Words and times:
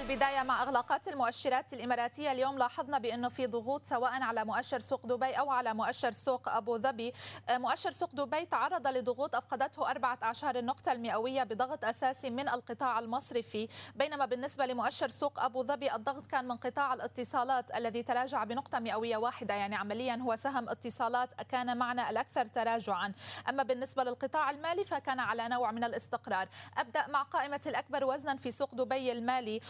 البداية 0.00 0.42
مع 0.42 0.62
إغلاقات 0.62 1.08
المؤشرات 1.08 1.72
الإماراتية 1.72 2.32
اليوم 2.32 2.58
لاحظنا 2.58 2.98
بأنه 2.98 3.28
في 3.28 3.46
ضغوط 3.46 3.84
سواء 3.86 4.22
على 4.22 4.44
مؤشر 4.44 4.80
سوق 4.80 5.06
دبي 5.06 5.32
أو 5.32 5.50
على 5.50 5.74
مؤشر 5.74 6.12
سوق 6.12 6.48
أبو 6.48 6.78
ظبي. 6.78 7.12
مؤشر 7.50 7.90
سوق 7.90 8.14
دبي 8.14 8.46
تعرض 8.46 8.86
لضغوط 8.86 9.34
أفقدته 9.34 9.90
أربعة 9.90 10.18
أعشار 10.22 10.58
النقطة 10.58 10.92
المئوية 10.92 11.42
بضغط 11.42 11.84
أساسي 11.84 12.30
من 12.30 12.48
القطاع 12.48 12.98
المصرفي 12.98 13.68
بينما 13.94 14.26
بالنسبة 14.26 14.66
لمؤشر 14.66 15.08
سوق 15.08 15.40
أبو 15.40 15.62
ظبي 15.62 15.94
الضغط 15.94 16.26
كان 16.26 16.48
من 16.48 16.56
قطاع 16.56 16.94
الاتصالات 16.94 17.76
الذي 17.76 18.02
تراجع 18.02 18.44
بنقطة 18.44 18.78
مئوية 18.78 19.16
واحدة. 19.16 19.54
يعني 19.54 19.76
عمليا 19.76 20.16
هو 20.16 20.36
سهم 20.36 20.68
اتصالات 20.68 21.34
كان 21.42 21.76
معنا 21.76 22.10
الأكثر 22.10 22.46
تراجعا. 22.46 23.12
أما 23.48 23.62
بالنسبة 23.62 24.04
للقطاع 24.04 24.50
المالي 24.50 24.84
فكان 24.84 25.20
على 25.20 25.48
نوع 25.48 25.70
من 25.70 25.84
الاستقرار. 25.84 26.48
أبدأ 26.78 27.06
مع 27.06 27.22
قائمة 27.22 27.60
الأكبر 27.66 28.04
وزنا 28.04 28.36
في 28.36 28.50
سوق 28.50 28.74
دبي 28.74 29.12
المالي 29.12 29.60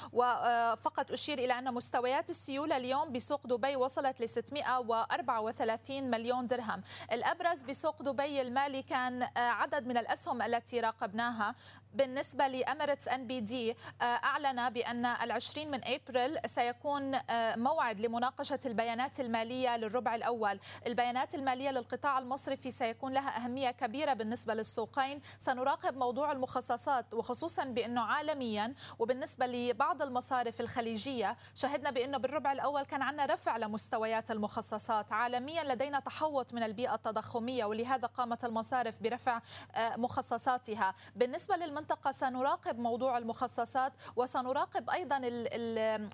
وفقط 0.73 1.13
أشير 1.13 1.39
إلى 1.39 1.59
أن 1.59 1.75
مستويات 1.75 2.31
السيولة 2.31 2.77
اليوم 2.77 3.13
بسوق 3.13 3.47
دبي 3.47 3.77
وصلت 3.77 4.21
ل 4.21 4.29
634 4.29 6.11
مليون 6.11 6.47
درهم. 6.47 6.83
الأبرز 7.13 7.63
بسوق 7.63 8.03
دبي 8.03 8.41
المالي 8.41 8.83
كان 8.83 9.29
عدد 9.37 9.87
من 9.87 9.97
الأسهم 9.97 10.43
التي 10.43 10.81
راقبناها. 10.81 11.55
بالنسبة 11.95 12.47
لأميرتس 12.47 13.09
أن 13.09 13.27
بي 13.27 13.41
دي 13.41 13.77
أعلن 14.03 14.71
بأن 14.71 15.07
العشرين 15.07 15.71
من 15.71 15.81
أبريل 15.85 16.39
سيكون 16.47 17.19
موعد 17.57 18.01
لمناقشة 18.01 18.59
البيانات 18.67 19.21
المالية 19.21 19.77
للربع 19.77 20.15
الأول. 20.15 20.61
البيانات 20.87 21.35
المالية 21.35 21.71
للقطاع 21.71 22.19
المصرفي 22.19 22.71
سيكون 22.71 23.13
لها 23.13 23.45
أهمية 23.45 23.71
كبيرة 23.71 24.13
بالنسبة 24.13 24.55
للسوقين. 24.55 25.21
سنراقب 25.39 25.97
موضوع 25.97 26.33
المخصصات 26.33 27.15
وخصوصا 27.15 27.65
بأنه 27.65 28.01
عالميا. 28.01 28.75
وبالنسبة 28.99 29.47
لبعض 29.47 30.03
المصارف 30.03 30.61
الخليجية 30.61 31.37
شهدنا 31.55 31.91
بأنه 31.91 32.19
بالربع 32.19 32.53
الأول 32.53 32.83
كان 32.83 33.03
عندنا 33.03 33.27
رفع 33.27 33.57
لمستويات 33.57 34.31
المخصصات. 34.31 35.13
عالميا 35.13 35.65
لدينا 35.65 36.01
تحوط 36.01 36.55
من 36.55 36.63
البيئة 36.63 36.95
التضخمية 36.95 37.65
ولهذا 37.65 38.07
قامت 38.07 38.45
المصارف 38.45 39.03
برفع 39.03 39.41
مخصصاتها. 39.79 40.95
بالنسبة 41.17 41.57
للم 41.57 41.80
المنطقة 41.81 42.11
سنراقب 42.11 42.79
موضوع 42.79 43.19
المخصصات 43.19 43.93
وسنراقب 44.17 44.91
أيضا 44.91 45.21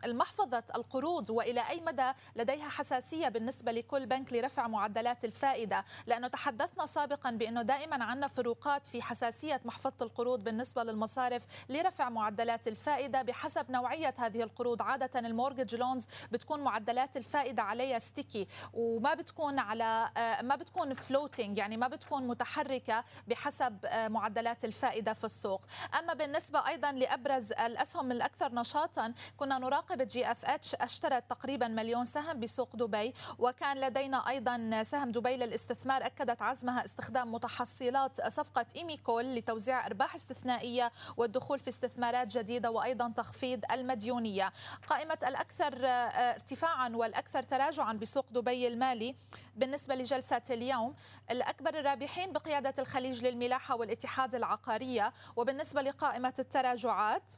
المحفظة 0.04 0.62
القروض 0.74 1.30
وإلى 1.30 1.68
أي 1.68 1.80
مدى 1.80 2.12
لديها 2.36 2.68
حساسية 2.68 3.28
بالنسبة 3.28 3.72
لكل 3.72 4.06
بنك 4.06 4.32
لرفع 4.32 4.68
معدلات 4.68 5.24
الفائدة. 5.24 5.84
لأنه 6.06 6.28
تحدثنا 6.28 6.86
سابقا 6.86 7.30
بأنه 7.30 7.62
دائما 7.62 8.04
عندنا 8.04 8.26
فروقات 8.26 8.86
في 8.86 9.02
حساسية 9.02 9.60
محفظة 9.64 9.96
القروض 10.02 10.44
بالنسبة 10.44 10.82
للمصارف 10.82 11.46
لرفع 11.68 12.08
معدلات 12.08 12.68
الفائدة 12.68 13.22
بحسب 13.22 13.70
نوعية 13.70 14.14
هذه 14.18 14.42
القروض. 14.42 14.82
عادة 14.82 15.20
ال 15.20 15.26
mortgage 15.26 15.76
loans 15.76 16.06
بتكون 16.32 16.60
معدلات 16.60 17.16
الفائدة 17.16 17.62
عليها 17.62 17.98
sticky 17.98 18.48
وما 18.74 19.14
بتكون 19.14 19.58
على 19.58 20.10
ما 20.42 20.56
بتكون 20.56 20.94
floating 20.94 21.58
يعني 21.58 21.76
ما 21.76 21.88
بتكون 21.88 22.26
متحركة 22.26 23.04
بحسب 23.28 23.86
معدلات 23.94 24.64
الفائدة 24.64 25.12
في 25.12 25.24
السوق. 25.24 25.55
السوق 25.56 25.94
أما 25.98 26.14
بالنسبة 26.14 26.66
أيضا 26.68 26.92
لأبرز 26.92 27.52
الأسهم 27.52 28.12
الأكثر 28.12 28.54
نشاطا 28.54 29.14
كنا 29.36 29.58
نراقب 29.58 30.02
GFH 30.02 30.74
اشترت 30.74 31.30
تقريبا 31.30 31.68
مليون 31.68 32.04
سهم 32.04 32.40
بسوق 32.40 32.76
دبي 32.76 33.14
وكان 33.38 33.80
لدينا 33.80 34.28
أيضا 34.28 34.82
سهم 34.82 35.12
دبي 35.12 35.36
للاستثمار. 35.36 36.06
أكدت 36.06 36.42
عزمها 36.42 36.84
استخدام 36.84 37.32
متحصلات 37.32 38.28
صفقة 38.28 38.66
إيميكول 38.76 39.34
لتوزيع 39.34 39.86
أرباح 39.86 40.14
استثنائية 40.14 40.92
والدخول 41.16 41.58
في 41.58 41.68
استثمارات 41.68 42.38
جديدة 42.38 42.70
وأيضا 42.70 43.12
تخفيض 43.16 43.64
المديونية. 43.72 44.52
قائمة 44.86 45.18
الأكثر 45.26 45.74
ارتفاعا 45.86 46.88
والأكثر 46.88 47.42
تراجعا 47.42 47.92
بسوق 47.92 48.26
دبي 48.30 48.68
المالي 48.68 49.16
بالنسبة 49.56 49.94
لجلسة 49.94 50.42
اليوم 50.50 50.94
الأكبر 51.30 51.78
الرابحين 51.78 52.32
بقيادة 52.32 52.74
الخليج 52.78 53.24
للملاحة 53.24 53.76
والاتحاد 53.76 54.34
العقارية 54.34 55.12
وبالنسبة 55.36 55.82
لقائمة 55.82 56.34
التراجعات 56.38 57.32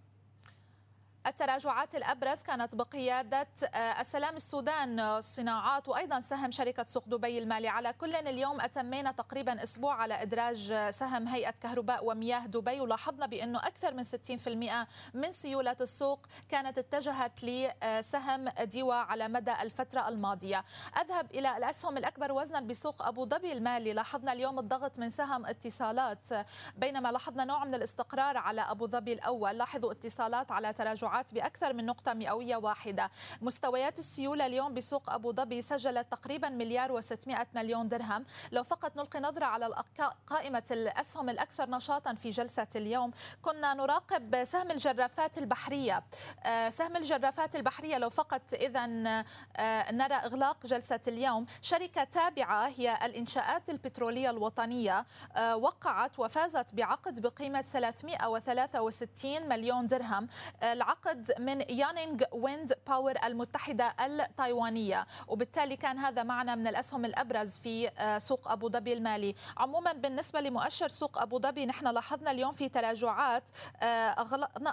التراجعات 1.26 1.94
الأبرز 1.94 2.42
كانت 2.42 2.74
بقيادة 2.74 3.48
آه، 3.74 4.00
السلام 4.00 4.36
السودان 4.36 5.00
الصناعات 5.00 5.88
وأيضا 5.88 6.20
سهم 6.20 6.50
شركة 6.50 6.84
سوق 6.84 7.08
دبي 7.08 7.38
المالي. 7.38 7.68
على 7.68 7.92
كل 7.92 8.14
اليوم 8.14 8.60
أتمينا 8.60 9.12
تقريبا 9.12 9.62
أسبوع 9.62 9.94
على 9.94 10.22
إدراج 10.22 10.74
سهم 10.90 11.28
هيئة 11.28 11.50
كهرباء 11.50 12.04
ومياه 12.04 12.46
دبي. 12.46 12.80
ولاحظنا 12.80 13.26
بأنه 13.26 13.58
أكثر 13.58 13.94
من 13.94 14.02
60% 14.04 14.86
من 15.14 15.32
سيولة 15.32 15.76
السوق 15.80 16.26
كانت 16.48 16.78
اتجهت 16.78 17.44
لسهم 17.44 18.48
ديوا 18.48 18.94
على 18.94 19.28
مدى 19.28 19.52
الفترة 19.62 20.08
الماضية. 20.08 20.64
أذهب 21.00 21.30
إلى 21.30 21.56
الأسهم 21.56 21.96
الأكبر 21.96 22.32
وزنا 22.32 22.60
بسوق 22.60 23.06
أبو 23.06 23.26
ظبي 23.26 23.52
المالي. 23.52 23.92
لاحظنا 23.92 24.32
اليوم 24.32 24.58
الضغط 24.58 24.98
من 24.98 25.10
سهم 25.10 25.46
اتصالات 25.46 26.28
بينما 26.76 27.12
لاحظنا 27.12 27.44
نوع 27.44 27.64
من 27.64 27.74
الاستقرار 27.74 28.36
على 28.36 28.60
أبو 28.60 28.86
ظبي 28.86 29.12
الأول. 29.12 29.58
لاحظوا 29.58 29.92
اتصالات 29.92 30.52
على 30.52 30.72
تراجعات 30.72 31.17
التراجعات 31.18 31.34
بأكثر 31.34 31.72
من 31.72 31.86
نقطة 31.86 32.14
مئوية 32.14 32.56
واحدة. 32.56 33.10
مستويات 33.42 33.98
السيولة 33.98 34.46
اليوم 34.46 34.74
بسوق 34.74 35.10
أبو 35.10 35.32
ظبي 35.32 35.62
سجلت 35.62 36.06
تقريبا 36.10 36.48
مليار 36.48 37.00
و600 37.00 37.46
مليون 37.54 37.88
درهم. 37.88 38.24
لو 38.52 38.62
فقط 38.62 38.96
نلقي 38.96 39.20
نظرة 39.20 39.44
على 39.44 39.84
قائمة 40.26 40.62
الأسهم 40.70 41.28
الأكثر 41.28 41.70
نشاطا 41.70 42.14
في 42.14 42.30
جلسة 42.30 42.66
اليوم 42.76 43.10
كنا 43.42 43.74
نراقب 43.74 44.44
سهم 44.44 44.70
الجرافات 44.70 45.38
البحرية. 45.38 46.04
آه، 46.44 46.68
سهم 46.68 46.96
الجرافات 46.96 47.56
البحرية 47.56 47.98
لو 47.98 48.10
فقط 48.10 48.42
إذا 48.54 48.84
آه، 49.56 49.92
نرى 49.92 50.14
إغلاق 50.14 50.66
جلسة 50.66 51.00
اليوم. 51.08 51.46
شركة 51.62 52.04
تابعة 52.04 52.68
هي 52.76 52.98
الإنشاءات 53.04 53.70
البترولية 53.70 54.30
الوطنية 54.30 55.06
آه، 55.36 55.56
وقعت 55.56 56.18
وفازت 56.18 56.74
بعقد 56.74 57.20
بقيمة 57.20 57.62
363 57.62 59.48
مليون 59.48 59.86
درهم. 59.86 60.28
العقد 60.62 60.97
عقد 61.06 61.32
من 61.38 61.60
يانينغ 61.60 62.22
ويند 62.32 62.74
باور 62.86 63.14
المتحدة 63.24 63.94
التايوانية. 64.00 65.06
وبالتالي 65.28 65.76
كان 65.76 65.98
هذا 65.98 66.22
معنا 66.22 66.54
من 66.54 66.66
الأسهم 66.66 67.04
الأبرز 67.04 67.58
في 67.58 67.88
آه، 67.88 68.18
سوق 68.18 68.50
أبو 68.50 68.68
ظبي 68.68 68.92
المالي. 68.92 69.34
عموما 69.56 69.92
بالنسبة 69.92 70.40
لمؤشر 70.40 70.88
سوق 70.88 71.22
أبو 71.22 71.38
ظبي 71.38 71.66
نحن 71.66 71.86
لاحظنا 71.86 72.30
اليوم 72.30 72.52
في 72.52 72.68
تراجعات 72.68 73.50
آه، 73.82 73.86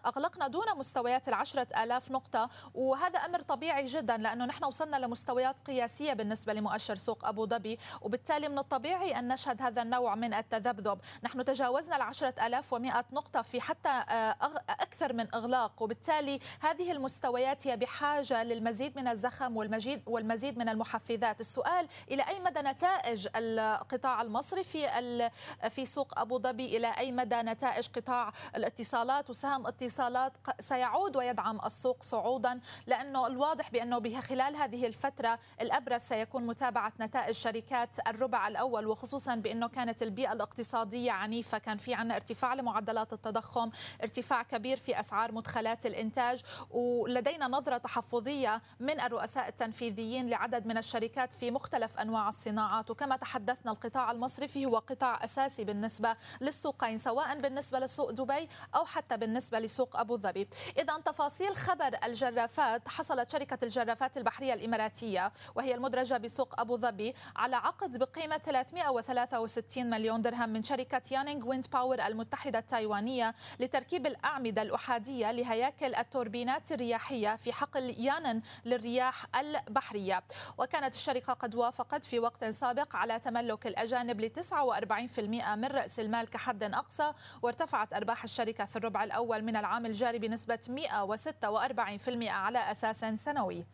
أغلقنا 0.06 0.48
دون 0.48 0.66
مستويات 0.78 1.28
العشرة 1.28 1.68
آلاف 1.84 2.12
نقطة. 2.12 2.50
وهذا 2.74 3.20
أمر 3.20 3.42
طبيعي 3.42 3.86
جدا 3.86 4.18
لأنه 4.18 4.46
نحن 4.46 4.64
وصلنا 4.64 4.98
لمستويات 4.98 5.60
قياسية 5.60 6.14
بالنسبة 6.14 6.54
لمؤشر 6.54 6.96
سوق 6.96 7.28
أبو 7.28 7.46
ظبي. 7.46 7.80
وبالتالي 8.02 8.50
من 8.50 8.58
الطبيعي 8.58 9.20
أن 9.20 9.28
نشهد 9.28 9.62
هذا 9.62 9.82
النوع 9.82 10.16
من 10.16 10.34
التذبذب. 10.34 11.00
نحن 11.24 11.46
تجاوزنا 11.46 11.96
العشرة 11.96 12.46
آلاف 12.48 12.74
ومئة 12.74 13.06
نقطة 13.12 13.42
في 13.42 13.62
حتى 13.62 13.90
آه، 13.90 14.36
أكثر 14.70 15.14
من 15.14 15.36
إغلاق. 15.36 15.82
وبالتالي 15.82 16.15
وبالتالي 16.16 16.40
هذه 16.60 16.92
المستويات 16.92 17.68
هي 17.68 17.78
بحاجة 17.78 18.44
للمزيد 18.44 18.98
من 18.98 19.08
الزخم 19.08 19.58
والمزيد 19.58 20.02
والمزيد 20.06 20.58
من 20.58 20.70
المحفزات. 20.70 21.42
السؤال 21.42 21.88
إلى 22.12 22.28
أي 22.28 22.40
مدى 22.40 22.60
نتائج 22.60 23.28
القطاع 23.36 24.22
المصري 24.22 24.64
في 24.64 25.30
في 25.70 25.86
سوق 25.86 26.20
أبو 26.20 26.40
ظبي؟ 26.40 26.78
إلى 26.78 26.88
أي 26.98 27.12
مدى 27.12 27.36
نتائج 27.36 27.88
قطاع 27.88 28.32
الاتصالات؟ 28.56 29.30
وسهم 29.30 29.68
اتصالات 29.68 30.34
سيعود 30.60 31.18
ويدعم 31.18 31.60
السوق 31.66 32.04
صعودا 32.04 32.60
لأنه 32.88 33.28
الواضح 33.28 33.72
بأنه 33.72 34.22
خلال 34.22 34.56
هذه 34.56 34.86
الفترة 34.88 35.40
الأبرز 35.62 36.02
سيكون 36.02 36.46
متابعة 36.46 36.94
نتائج 37.00 37.36
شركات 37.36 38.08
الربع 38.08 38.48
الأول 38.48 38.88
وخصوصا 38.88 39.36
بأنه 39.36 39.68
كانت 39.68 40.04
البيئة 40.04 40.34
الاقتصادية 40.34 41.12
عنيفة. 41.12 41.58
كان 41.58 41.78
في 41.78 41.94
عنا 41.94 42.16
ارتفاع 42.16 42.54
لمعدلات 42.54 43.14
التضخم 43.14 43.70
ارتفاع 44.02 44.44
كبير 44.44 44.78
في 44.78 45.00
أسعار 45.00 45.32
مدخلات 45.32 45.86
الإنتاج 45.86 46.05
الإنتاج 46.06 46.42
ولدينا 46.72 47.48
نظرة 47.48 47.78
تحفظية 47.78 48.62
من 48.80 49.00
الرؤساء 49.00 49.48
التنفيذيين 49.48 50.30
لعدد 50.30 50.66
من 50.66 50.78
الشركات 50.78 51.34
في 51.34 51.52
مختلف 51.52 51.98
أنواع 51.98 52.30
الصناعات. 52.30 52.92
وكما 52.92 53.16
تحدثنا 53.16 53.72
القطاع 53.72 54.12
المصرفي 54.12 54.66
هو 54.66 54.78
قطاع 54.78 55.24
أساسي 55.24 55.64
بالنسبة 55.64 56.16
للسوقين 56.42 56.98
سواء 56.98 57.40
بالنسبة 57.40 57.80
لسوق 57.80 58.12
دبي 58.12 58.50
أو 58.76 58.86
حتى 58.86 59.18
بالنسبة 59.18 59.60
لسوق 59.60 60.00
أبو 60.00 60.18
ظبي. 60.18 60.48
إذا 60.78 60.98
تفاصيل 61.06 61.56
خبر 61.56 61.98
الجرافات. 62.04 62.88
حصلت 62.88 63.32
شركة 63.32 63.58
الجرافات 63.64 64.18
البحرية 64.18 64.54
الإماراتية 64.54 65.32
وهي 65.56 65.76
المدرجة 65.76 66.18
بسوق 66.18 66.60
أبو 66.60 66.78
ظبي 66.78 67.14
على 67.36 67.56
عقد 67.56 67.98
بقيمة 67.98 68.38
363 68.38 69.90
مليون 69.90 70.22
درهم 70.22 70.50
من 70.50 70.64
شركة 70.64 71.02
يانينغ 71.12 71.48
ويند 71.48 71.66
باور 71.74 72.02
المتحدة 72.02 72.60
التايوانية 72.60 73.36
لتركيب 73.60 74.06
الأعمدة 74.06 74.62
الأحادية 74.62 75.32
لهياكل 75.32 75.95
التوربينات 76.02 76.72
الرياحية 76.72 77.36
في 77.36 77.54
حقل 77.54 77.96
يانن 78.00 78.42
للرياح 78.66 79.26
البحرية. 79.36 80.24
وكانت 80.58 80.94
الشركة 80.94 81.34
قد 81.34 81.56
وافقت 81.56 82.06
في 82.06 82.20
وقت 82.20 82.46
سابق 82.46 82.96
على 82.96 83.20
تملك 83.20 83.68
الأجانب 83.68 84.22
ل 84.22 84.30
49% 84.30 85.20
من 85.56 85.66
رأس 85.66 86.00
المال 86.00 86.30
كحد 86.30 86.64
أقصى 86.64 87.14
وارتفعت 87.42 87.94
أرباح 87.94 88.24
الشركة 88.24 88.66
في 88.66 88.76
الربع 88.76 89.04
الأول 89.04 89.42
من 89.42 89.56
العام 89.56 89.86
الجاري 89.86 90.20
بنسبة 90.20 90.60
146% 90.70 92.28
على 92.28 92.72
أساس 92.72 93.06
سنوي. 93.06 93.66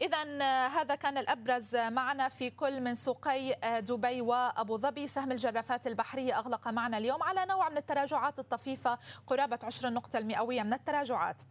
إذا 0.00 0.42
هذا 0.66 0.94
كان 0.94 1.18
الأبرز 1.18 1.76
معنا 1.76 2.28
في 2.28 2.50
كل 2.50 2.80
من 2.80 2.94
سوقي 2.94 3.58
دبي 3.80 4.20
وأبو 4.20 4.78
ظبي. 4.78 5.06
سهم 5.06 5.32
الجرافات 5.32 5.86
البحرية 5.86 6.38
أغلق 6.38 6.68
معنا 6.68 6.98
اليوم 6.98 7.22
على 7.22 7.46
نوع 7.46 7.68
من 7.68 7.76
التراجعات 7.76 8.38
الطفيفة 8.38 8.98
قرابة 9.26 9.58
20 9.62 9.94
نقطة 9.94 10.18
المئوية 10.18 10.62
من 10.62 10.72
التراجعات. 10.72 11.42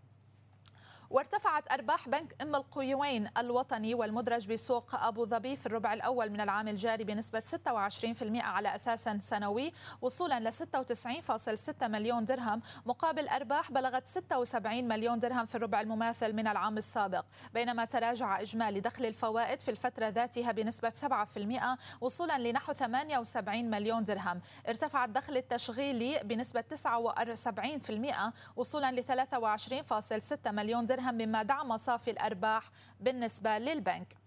وارتفعت 1.14 1.72
أرباح 1.72 2.10
بنك 2.10 2.36
أم 2.42 2.56
القيوين 2.56 3.30
الوطني 3.38 3.94
والمدرج 3.94 4.48
بسوق 4.54 4.96
أبو 4.96 5.26
ظبي 5.26 5.56
في 5.56 5.66
الربع 5.66 5.94
الأول 5.94 6.30
من 6.30 6.42
العام 6.42 6.68
الجاري 6.68 7.04
بنسبة 7.04 7.40
26% 7.40 8.42
على 8.42 8.76
أساس 8.76 9.10
سنوي 9.20 9.74
وصولا 10.02 10.40
ل 10.40 10.54
96.6 10.54 11.84
مليون 11.84 12.26
درهم 12.26 12.62
مقابل 12.86 13.28
أرباح 13.28 13.72
بلغت 13.72 14.08
76 14.08 14.88
مليون 14.88 15.20
درهم 15.20 15.46
في 15.46 15.56
الربع 15.56 15.82
المماثل 15.82 16.34
من 16.34 16.48
العام 16.48 16.78
السابق. 16.78 17.26
بينما 17.54 17.86
تراجع 17.86 18.42
إجمالي 18.42 18.80
دخل 18.80 19.06
الفوائد 19.06 19.60
في 19.60 19.72
الفترة 19.72 20.08
ذاتها 20.08 20.52
بنسبة 20.52 20.90
7% 20.90 21.78
وصولا 22.02 22.38
لنحو 22.38 22.74
78 22.74 23.70
مليون 23.70 24.04
درهم. 24.04 24.42
ارتفع 24.68 25.06
الدخل 25.06 25.38
التشغيلي 25.38 26.20
بنسبة 26.24 26.62
79% 26.62 28.34
وصولا 28.56 28.92
ل 28.92 29.04
23.6 29.04 30.52
مليون 30.52 30.86
درهم. 30.86 31.03
درهم 31.04 31.16
مما 31.16 31.44
دعم 31.44 31.78
صافي 31.78 32.12
الأرباح 32.12 32.72
بالنسبة 33.00 33.58
للبنك. 33.58 34.18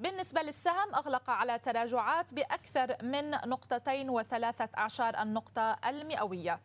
بالنسبة 0.00 0.42
للسهم 0.42 0.94
أغلق 0.94 1.30
على 1.30 1.58
تراجعات 1.58 2.34
بأكثر 2.34 2.96
من 3.02 3.30
نقطتين 3.30 4.10
وثلاثة 4.10 4.68
أعشار 4.78 5.22
النقطة 5.22 5.76
المئوية. 5.86 6.60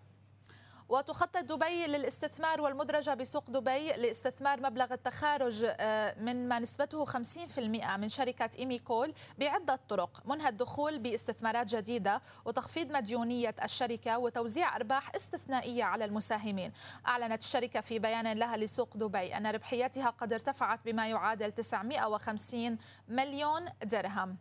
وتخطط 0.90 1.38
دبي 1.38 1.88
للاستثمار 1.88 2.62
والمدرجة 2.62 3.14
بسوق 3.14 3.50
دبي 3.50 3.88
لاستثمار 3.88 4.62
مبلغ 4.62 4.94
التخارج 4.94 5.66
آه، 5.68 6.20
من 6.20 6.48
ما 6.48 6.60
نسبته 6.60 7.06
50% 7.06 7.98
من 7.98 8.10
شركة 8.10 8.50
إيميكول 8.60 9.14
بعدة 9.40 9.80
طرق. 9.90 10.22
منها 10.26 10.50
الدخول 10.50 11.00
باستثمارات 11.00 11.76
جديدة 11.76 12.22
وتخفيض 12.46 12.92
مديونية 12.92 13.56
الشركة 13.64 14.18
وتوزيع 14.18 14.76
أرباح 14.76 15.16
استثنائية 15.16 15.84
على 15.84 16.06
المساهمين. 16.06 16.72
أعلنت 17.08 17.42
الشركة 17.42 17.82
في 17.82 18.00
بيان 18.00 18.34
لها 18.34 18.58
لسوق 18.58 18.98
دبي 18.98 19.38
أن 19.38 19.48
ربحيتها 19.48 20.10
قد 20.10 20.34
ارتفعت 20.34 20.80
بما 20.86 21.08
يعادل 21.08 21.52
950 21.52 22.78
مليون 23.08 23.66
درهم. 23.84 24.38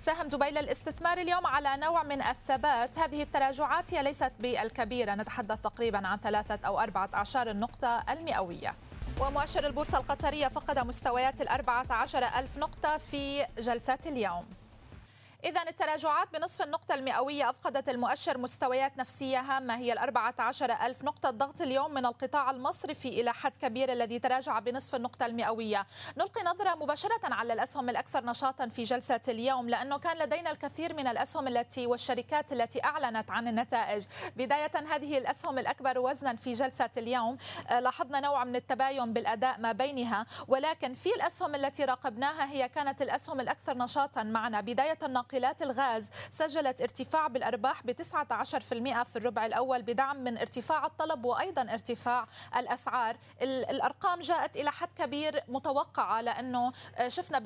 سهم 0.00 0.28
دبي 0.28 0.50
للاستثمار 0.50 1.18
اليوم 1.18 1.46
على 1.46 1.76
نوع 1.76 2.02
من 2.02 2.22
الثبات. 2.22 2.98
هذه 2.98 3.22
التراجعات 3.22 3.94
هي 3.94 4.02
ليست 4.02 4.32
بالكبيرة. 4.40 5.14
نتحدث 5.14 5.60
تقريبا 5.60 6.06
عن 6.06 6.18
ثلاثة 6.18 6.66
أو 6.66 6.80
أربعة 6.80 7.08
أعشار 7.14 7.50
النقطة 7.50 8.02
المئوية. 8.10 8.74
ومؤشر 9.20 9.66
البورصة 9.66 9.98
القطرية 9.98 10.48
فقد 10.48 10.78
مستويات 10.78 11.40
الأربعة 11.40 11.86
عشر 11.90 12.24
ألف 12.24 12.58
نقطة 12.58 12.96
في 12.96 13.46
جلسة 13.58 13.98
اليوم. 14.06 14.44
إذا 15.44 15.62
التراجعات 15.62 16.28
بنصف 16.32 16.62
النقطة 16.62 16.94
المئوية 16.94 17.50
أفقدت 17.50 17.88
المؤشر 17.88 18.38
مستويات 18.38 18.98
نفسية 18.98 19.40
هامة 19.40 19.76
هي 19.76 19.92
الأربعة 19.92 20.34
عشر 20.38 20.72
ألف 20.72 21.04
نقطة 21.04 21.30
ضغط 21.30 21.60
اليوم 21.60 21.94
من 21.94 22.06
القطاع 22.06 22.50
المصرفي 22.50 23.08
إلى 23.08 23.32
حد 23.32 23.56
كبير 23.56 23.92
الذي 23.92 24.18
تراجع 24.18 24.58
بنصف 24.58 24.94
النقطة 24.94 25.26
المئوية. 25.26 25.86
نلقي 26.16 26.42
نظرة 26.42 26.74
مباشرة 26.74 27.20
على 27.34 27.52
الأسهم 27.52 27.88
الأكثر 27.88 28.24
نشاطا 28.24 28.68
في 28.68 28.82
جلسة 28.82 29.20
اليوم 29.28 29.68
لأنه 29.68 29.98
كان 29.98 30.16
لدينا 30.16 30.50
الكثير 30.50 30.94
من 30.94 31.06
الأسهم 31.06 31.48
التي 31.48 31.86
والشركات 31.86 32.52
التي 32.52 32.84
أعلنت 32.84 33.30
عن 33.30 33.48
النتائج. 33.48 34.06
بداية 34.36 34.72
هذه 34.90 35.18
الأسهم 35.18 35.58
الأكبر 35.58 35.98
وزنا 35.98 36.36
في 36.36 36.52
جلسة 36.52 36.90
اليوم 36.96 37.36
آه، 37.68 37.80
لاحظنا 37.80 38.20
نوع 38.20 38.44
من 38.44 38.56
التباين 38.56 39.12
بالأداء 39.12 39.60
ما 39.60 39.72
بينها 39.72 40.26
ولكن 40.48 40.94
في 40.94 41.14
الأسهم 41.14 41.54
التي 41.54 41.84
راقبناها 41.84 42.52
هي 42.52 42.68
كانت 42.68 43.02
الأسهم 43.02 43.40
الأكثر 43.40 43.78
نشاطا 43.78 44.22
معنا. 44.22 44.60
بداية 44.60 44.98
ناقلات 45.30 45.62
الغاز 45.62 46.10
سجلت 46.30 46.80
ارتفاع 46.80 47.26
بالأرباح 47.26 47.82
ب 47.86 47.92
19% 47.92 49.02
في 49.02 49.16
الربع 49.16 49.46
الأول 49.46 49.82
بدعم 49.82 50.24
من 50.24 50.38
ارتفاع 50.38 50.86
الطلب 50.86 51.24
وأيضا 51.24 51.62
ارتفاع 51.62 52.26
الأسعار. 52.56 53.16
الأرقام 53.42 54.20
جاءت 54.20 54.56
إلى 54.56 54.72
حد 54.72 54.92
كبير 54.92 55.42
متوقعة 55.48 56.20
لأنه 56.20 56.72
شفنا 57.08 57.38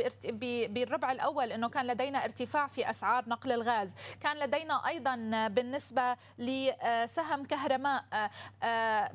بالربع 0.69 1.12
الأول 1.12 1.52
أنه 1.52 1.69
كان 1.69 1.86
لدينا 1.86 2.25
ارتفاع 2.25 2.66
في 2.66 2.90
أسعار 2.90 3.28
نقل 3.28 3.52
الغاز. 3.52 3.94
كان 4.20 4.36
لدينا 4.36 4.86
أيضا 4.86 5.14
بالنسبة 5.48 6.16
لسهم 6.38 7.44
كهرماء 7.44 8.04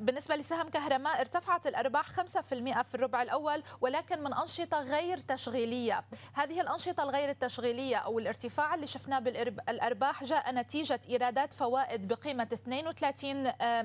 بالنسبة 0.00 0.36
لسهم 0.36 0.68
كهرماء 0.68 1.20
ارتفعت 1.20 1.66
الأرباح 1.66 2.06
5% 2.20 2.82
في 2.82 2.94
الربع 2.94 3.22
الأول 3.22 3.62
ولكن 3.80 4.22
من 4.22 4.34
أنشطة 4.34 4.80
غير 4.80 5.18
تشغيلية. 5.18 6.04
هذه 6.34 6.60
الأنشطة 6.60 7.02
الغير 7.02 7.30
التشغيلية 7.30 7.96
أو 7.96 8.18
الارتفاع 8.18 8.59
اللي 8.60 8.86
شفناه 8.86 9.18
بالأرباح 9.18 10.24
جاء 10.24 10.54
نتيجة 10.54 11.00
إيرادات 11.08 11.52
فوائد 11.52 12.08
بقيمة 12.08 12.48
32 12.52 13.52
آه، 13.60 13.82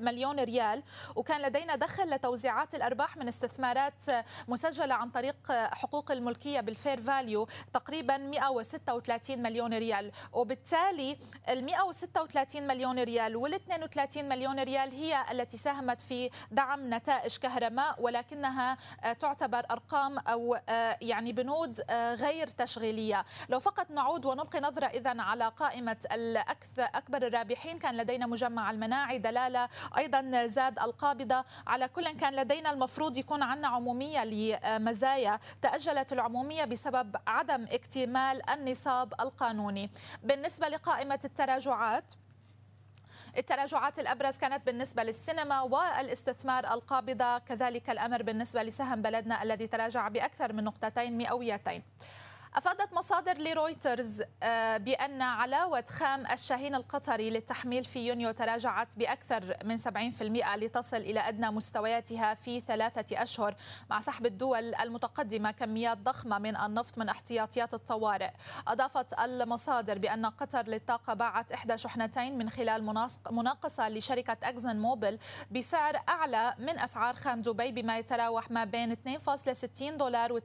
مليون 0.00 0.40
ريال 0.40 0.82
وكان 1.16 1.42
لدينا 1.42 1.76
دخل 1.76 2.10
لتوزيعات 2.10 2.74
الأرباح 2.74 3.16
من 3.16 3.28
استثمارات 3.28 4.08
آه، 4.08 4.24
مسجلة 4.48 4.94
عن 4.94 5.10
طريق 5.10 5.50
آه، 5.50 5.74
حقوق 5.74 6.10
الملكية 6.10 6.60
بال 6.60 6.73
fair 6.73 7.00
value 7.00 7.48
تقريبا 7.72 8.16
136 8.16 9.42
مليون 9.42 9.74
ريال. 9.74 10.12
وبالتالي 10.32 11.16
ال 11.48 11.64
136 11.64 12.66
مليون 12.66 12.98
ريال 12.98 13.36
وال 13.36 13.54
32 13.54 14.28
مليون 14.28 14.60
ريال 14.60 14.92
هي 14.92 15.24
التي 15.30 15.56
ساهمت 15.56 16.00
في 16.00 16.30
دعم 16.50 16.94
نتائج 16.94 17.36
كهرماء 17.36 18.02
ولكنها 18.02 18.78
تعتبر 19.20 19.66
أرقام 19.70 20.18
أو 20.18 20.56
يعني 21.00 21.32
بنود 21.32 21.80
غير 21.90 22.48
تشغيلية. 22.48 23.24
لو 23.48 23.60
فقط 23.60 23.90
نعود 23.90 24.11
ونلقي 24.12 24.60
نظرة 24.60 24.86
إذا 24.86 25.22
على 25.22 25.48
قائمة 25.48 25.96
الأكثر 26.12 26.84
أكبر 26.84 27.26
الرابحين. 27.26 27.78
كان 27.78 27.96
لدينا 27.96 28.26
مجمع 28.26 28.70
المناعي 28.70 29.18
دلالة 29.18 29.68
أيضا 29.98 30.46
زاد 30.46 30.78
القابضة. 30.78 31.44
على 31.66 31.88
كل 31.88 32.10
كان 32.10 32.34
لدينا 32.34 32.70
المفروض 32.72 33.16
يكون 33.16 33.42
عندنا 33.42 33.68
عمومية 33.68 34.24
لمزايا 34.24 35.38
تأجلت 35.62 36.12
العمومية 36.12 36.64
بسبب 36.64 37.16
عدم 37.26 37.64
اكتمال 37.70 38.50
النصاب 38.50 39.14
القانوني. 39.20 39.90
بالنسبة 40.22 40.68
لقائمة 40.68 41.20
التراجعات 41.24 42.12
التراجعات 43.38 43.98
الأبرز 43.98 44.38
كانت 44.38 44.66
بالنسبة 44.66 45.02
للسينما 45.02 45.60
والاستثمار 45.60 46.74
القابضة. 46.74 47.38
كذلك 47.38 47.90
الأمر 47.90 48.22
بالنسبة 48.22 48.62
لسهم 48.62 49.02
بلدنا 49.02 49.42
الذي 49.42 49.66
تراجع 49.66 50.08
بأكثر 50.08 50.52
من 50.52 50.64
نقطتين 50.64 51.18
مئويتين. 51.18 51.82
أفادت 52.54 52.92
مصادر 52.92 53.38
لرويترز 53.38 54.22
آه، 54.42 54.76
بأن 54.76 55.22
علاوة 55.22 55.84
خام 55.88 56.26
الشاهين 56.26 56.74
القطري 56.74 57.30
للتحميل 57.30 57.84
في 57.84 58.06
يونيو 58.06 58.30
تراجعت 58.30 58.98
بأكثر 58.98 59.56
من 59.64 59.76
70% 59.78 60.56
لتصل 60.56 60.96
إلى 60.96 61.20
أدنى 61.20 61.50
مستوياتها 61.50 62.34
في 62.34 62.60
ثلاثة 62.60 63.22
أشهر 63.22 63.54
مع 63.90 64.00
سحب 64.00 64.26
الدول 64.26 64.74
المتقدمة 64.74 65.50
كميات 65.50 65.98
ضخمة 65.98 66.38
من 66.38 66.56
النفط 66.56 66.98
من 66.98 67.08
احتياطيات 67.08 67.74
الطوارئ. 67.74 68.30
أضافت 68.68 69.20
المصادر 69.20 69.98
بأن 69.98 70.26
قطر 70.26 70.66
للطاقة 70.66 71.14
باعت 71.14 71.52
إحدى 71.52 71.78
شحنتين 71.78 72.38
من 72.38 72.50
خلال 72.50 72.94
مناقصة 73.30 73.88
لشركة 73.88 74.36
أكزن 74.42 74.76
موبل 74.76 75.18
بسعر 75.50 76.02
أعلى 76.08 76.54
من 76.58 76.78
أسعار 76.78 77.14
خام 77.14 77.42
دبي 77.42 77.72
بما 77.72 77.98
يتراوح 77.98 78.50
ما 78.50 78.64
بين 78.64 78.96
2.60 78.96 79.82
دولار 79.82 80.32
و 80.32 80.40
2.70 80.40 80.44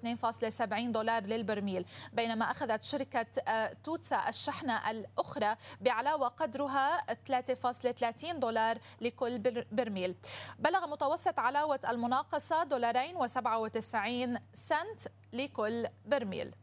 دولار 0.80 1.24
للبرميل. 1.24 1.86
بينما 2.14 2.52
أخذت 2.52 2.84
شركة 2.84 3.26
آه، 3.48 3.74
توتسا 3.84 4.30
الشحنة 4.30 4.92
الأخرى 4.92 5.56
بعلاوة 5.82 6.28
قدرها 6.28 7.06
3.30 7.14 8.40
دولار 8.40 8.78
لكل 9.02 9.40
برميل. 9.72 10.16
بلغ 10.60 10.88
متوسط 10.88 11.40
علاوة 11.40 11.80
المناقصة 11.90 12.64
دولارين 12.64 13.28
و97 13.28 14.40
سنت 14.54 15.02
لكل 15.34 15.88
برميل. 16.06 16.54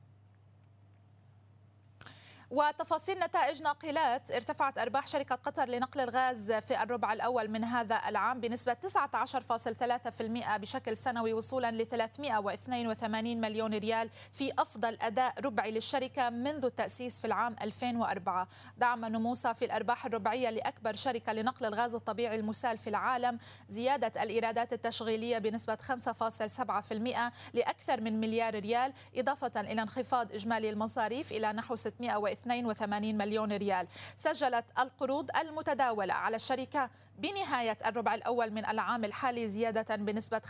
وتفاصيل 2.51 3.19
نتائج 3.19 3.63
ناقلات 3.63 4.31
ارتفعت 4.31 4.79
أرباح 4.79 5.07
شركة 5.07 5.35
قطر 5.35 5.69
لنقل 5.69 6.01
الغاز 6.01 6.53
في 6.53 6.83
الربع 6.83 7.13
الأول 7.13 7.49
من 7.49 7.65
هذا 7.65 8.01
العام 8.09 8.41
بنسبة 8.41 8.77
19.3% 8.87 10.57
بشكل 10.57 10.97
سنوي 10.97 11.33
وصولا 11.33 11.71
ل 11.71 11.87
382 11.87 13.41
مليون 13.41 13.75
ريال 13.75 14.11
في 14.33 14.53
أفضل 14.59 14.99
أداء 15.01 15.41
ربعي 15.41 15.71
للشركة 15.71 16.31
منذ 16.31 16.65
التأسيس 16.65 17.21
في 17.21 17.27
العام 17.27 17.57
2004 17.63 18.49
دعم 18.79 19.05
نمو 19.05 19.35
صافي 19.35 19.65
الأرباح 19.65 20.07
الربعية 20.07 20.51
لأكبر 20.51 20.95
شركة 20.95 21.33
لنقل 21.33 21.67
الغاز 21.67 21.95
الطبيعي 21.95 22.37
المسال 22.37 22.79
في 22.79 22.91
العالم. 22.91 23.39
زيادة 23.69 24.23
الإيرادات 24.23 24.73
التشغيلية 24.73 25.39
بنسبة 25.39 25.75
5.7% 25.75 27.33
لأكثر 27.55 28.01
من 28.01 28.21
مليار 28.21 28.55
ريال 28.55 28.93
إضافة 29.17 29.61
إلى 29.61 29.83
انخفاض 29.83 30.33
إجمالي 30.33 30.71
المصاريف 30.71 31.33
إلى 31.33 31.53
نحو 31.53 31.77
600 31.77 32.17
82 32.45 33.19
مليون 33.19 33.53
ريال. 33.53 33.87
سجلت 34.17 34.65
القروض 34.79 35.31
المتداولة 35.37 36.15
على 36.15 36.37
الشركة 36.37 36.91
بنهاية 37.19 37.77
الربع 37.87 38.15
الأول 38.15 38.51
من 38.51 38.67
العام 38.67 39.05
الحالي 39.05 39.49
زيادة 39.49 39.97
بنسبة 39.97 40.41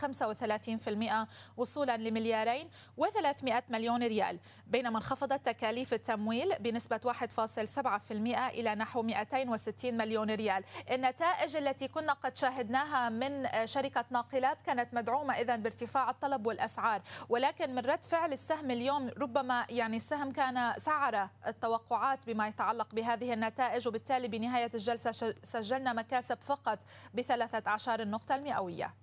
35% 1.26 1.28
وصولا 1.56 1.96
لمليارين 1.96 2.68
و300 3.00 3.62
مليون 3.70 4.02
ريال 4.02 4.38
بينما 4.66 4.98
انخفضت 4.98 5.46
تكاليف 5.46 5.94
التمويل 5.94 6.54
بنسبة 6.60 7.00
1.7% 7.06 8.12
إلى 8.48 8.74
نحو 8.74 9.02
260 9.02 9.94
مليون 9.94 10.30
ريال. 10.30 10.64
النتائج 10.90 11.56
التي 11.56 11.88
كنا 11.88 12.12
قد 12.12 12.36
شاهدناها 12.36 13.08
من 13.08 13.48
شركة 13.64 14.04
ناقلات 14.10 14.60
كانت 14.60 14.94
مدعومة 14.94 15.34
إذا 15.34 15.56
بارتفاع 15.56 16.10
الطلب 16.10 16.46
والأسعار 16.46 17.02
ولكن 17.28 17.74
من 17.74 17.78
رد 17.78 18.04
فعل 18.04 18.32
السهم 18.32 18.70
اليوم 18.70 19.10
ربما 19.18 19.66
يعني 19.70 19.96
السهم 19.96 20.32
كان 20.32 20.72
سعر 20.76 21.28
التوقعات 21.46 22.26
بما 22.26 22.48
يتعلق 22.48 22.94
بهذه 22.94 23.32
النتائج 23.32 23.88
وبالتالي 23.88 24.28
بنهاية 24.28 24.70
الجلسة 24.74 25.34
سجلنا 25.42 25.92
مكاسب 25.92 26.38
فقط 26.54 26.78
بثلاثة 27.14 27.70
عشر 27.70 28.02
النقطة 28.02 28.34
المئوية. 28.34 28.94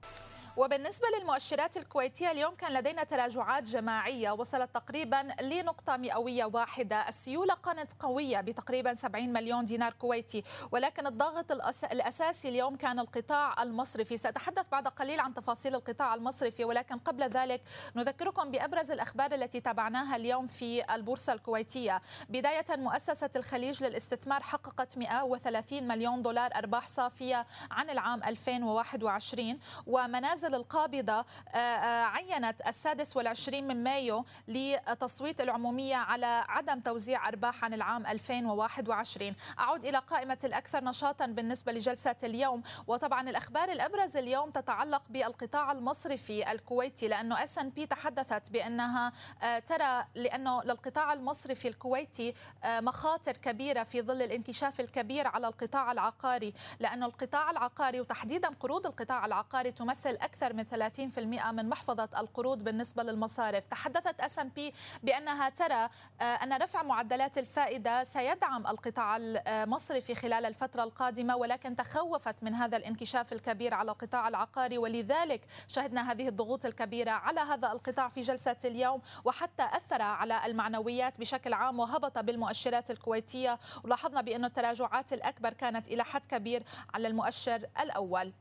وبالنسبة 0.57 1.07
للمؤشرات 1.19 1.77
الكويتية 1.77 2.31
اليوم 2.31 2.55
كان 2.55 2.73
لدينا 2.73 3.03
تراجعات 3.03 3.63
جماعية 3.63 4.31
وصلت 4.31 4.75
تقريبا 4.75 5.27
لنقطة 5.41 5.97
مئوية 5.97 6.45
واحدة. 6.45 7.07
السيولة 7.07 7.55
كانت 7.65 7.91
قوية 7.99 8.41
بتقريبا 8.41 8.93
70 8.93 9.33
مليون 9.33 9.65
دينار 9.65 9.93
كويتي. 9.93 10.43
ولكن 10.71 11.07
الضغط 11.07 11.51
الأساسي 11.91 12.49
اليوم 12.49 12.75
كان 12.75 12.99
القطاع 12.99 13.63
المصرفي. 13.63 14.17
سأتحدث 14.17 14.69
بعد 14.71 14.87
قليل 14.87 15.19
عن 15.19 15.33
تفاصيل 15.33 15.75
القطاع 15.75 16.13
المصرفي 16.13 16.65
ولكن 16.65 16.95
قبل 16.97 17.23
ذلك 17.23 17.61
نذكركم 17.95 18.51
بأبرز 18.51 18.91
الأخبار 18.91 19.33
التي 19.33 19.59
تابعناها 19.59 20.15
اليوم 20.15 20.47
في 20.47 20.95
البورصة 20.95 21.33
الكويتية. 21.33 22.01
بداية 22.29 22.65
مؤسسة 22.69 23.29
الخليج 23.35 23.83
للاستثمار 23.83 24.41
حققت 24.43 24.97
130 24.97 25.87
مليون 25.87 26.21
دولار 26.21 26.51
أرباح 26.55 26.87
صافية 26.87 27.47
عن 27.71 27.89
العام 27.89 28.23
2021 28.23 29.59
ومنازل 29.87 30.40
المنازل 30.41 30.55
القابضة 30.55 31.13
آه، 31.13 31.57
آه، 31.57 32.05
عينت 32.05 32.61
السادس 32.67 33.17
والعشرين 33.17 33.67
من 33.67 33.83
مايو 33.83 34.25
لتصويت 34.47 35.41
العمومية 35.41 35.95
على 35.95 36.43
عدم 36.47 36.79
توزيع 36.79 37.27
أرباح 37.27 37.65
عن 37.65 37.73
العام 37.73 38.05
2021 38.05 39.35
أعود 39.59 39.85
إلى 39.85 39.97
قائمة 39.97 40.37
الأكثر 40.43 40.83
نشاطا 40.83 41.25
بالنسبة 41.25 41.71
لجلسة 41.71 42.15
اليوم. 42.23 42.63
وطبعا 42.87 43.29
الأخبار 43.29 43.71
الأبرز 43.71 44.17
اليوم 44.17 44.49
تتعلق 44.49 45.01
بالقطاع 45.09 45.71
المصرفي 45.71 46.51
الكويتي 46.51 47.07
لأنه 47.07 47.43
S&P 47.43 47.85
تحدثت 47.85 48.51
بأنها 48.51 49.11
آه، 49.43 49.59
ترى 49.59 50.05
لأنه 50.15 50.63
للقطاع 50.63 51.13
المصرفي 51.13 51.67
الكويتي 51.67 52.33
مخاطر 52.65 53.31
كبيرة 53.31 53.83
في 53.83 54.01
ظل 54.01 54.21
الانكشاف 54.21 54.79
الكبير 54.79 55.27
على 55.27 55.47
القطاع 55.47 55.91
العقاري. 55.91 56.53
لأنه 56.79 57.05
القطاع 57.05 57.51
العقاري 57.51 58.01
وتحديدا 58.01 58.49
قروض 58.59 58.85
القطاع 58.85 59.25
العقاري 59.25 59.71
تمثل 59.71 60.17
أكثر 60.31 60.53
من 60.53 60.63
30% 60.63 61.51
من 61.51 61.69
محفظة 61.69 62.09
القروض 62.17 62.63
بالنسبة 62.63 63.03
للمصارف. 63.03 63.65
تحدثت 63.67 64.21
S&P 64.21 64.73
بأنها 65.03 65.49
ترى 65.49 65.89
آه، 66.21 66.23
أن 66.23 66.53
رفع 66.53 66.83
معدلات 66.83 67.37
الفائدة 67.37 68.03
سيدعم 68.03 68.67
القطاع 68.67 69.17
المصرفي 69.17 70.15
خلال 70.15 70.45
الفترة 70.45 70.83
القادمة 70.83 71.35
ولكن 71.35 71.75
تخوفت 71.75 72.43
من 72.43 72.53
هذا 72.53 72.77
الانكشاف 72.77 73.33
الكبير 73.33 73.73
على 73.73 73.91
القطاع 73.91 74.27
العقاري. 74.27 74.77
ولذلك 74.77 75.41
شهدنا 75.67 76.11
هذه 76.11 76.27
الضغوط 76.27 76.65
الكبيرة 76.65 77.11
على 77.11 77.39
هذا 77.39 77.71
القطاع 77.71 78.07
في 78.07 78.21
جلسة 78.21 78.57
اليوم 78.65 79.01
وحتى 79.25 79.63
أثر 79.63 80.01
على 80.01 80.45
المعنويات 80.45 81.19
بشكل 81.19 81.53
عام 81.53 81.79
وهبط 81.79 82.19
بالمؤشرات 82.19 82.91
الكويتية. 82.91 83.59
ولاحظنا 83.83 84.21
بأن 84.21 84.45
التراجعات 84.45 85.13
الأكبر 85.13 85.53
كانت 85.53 85.87
إلى 85.87 86.03
حد 86.03 86.25
كبير 86.25 86.63
على 86.93 87.07
المؤشر 87.07 87.67
الأول. 87.79 88.33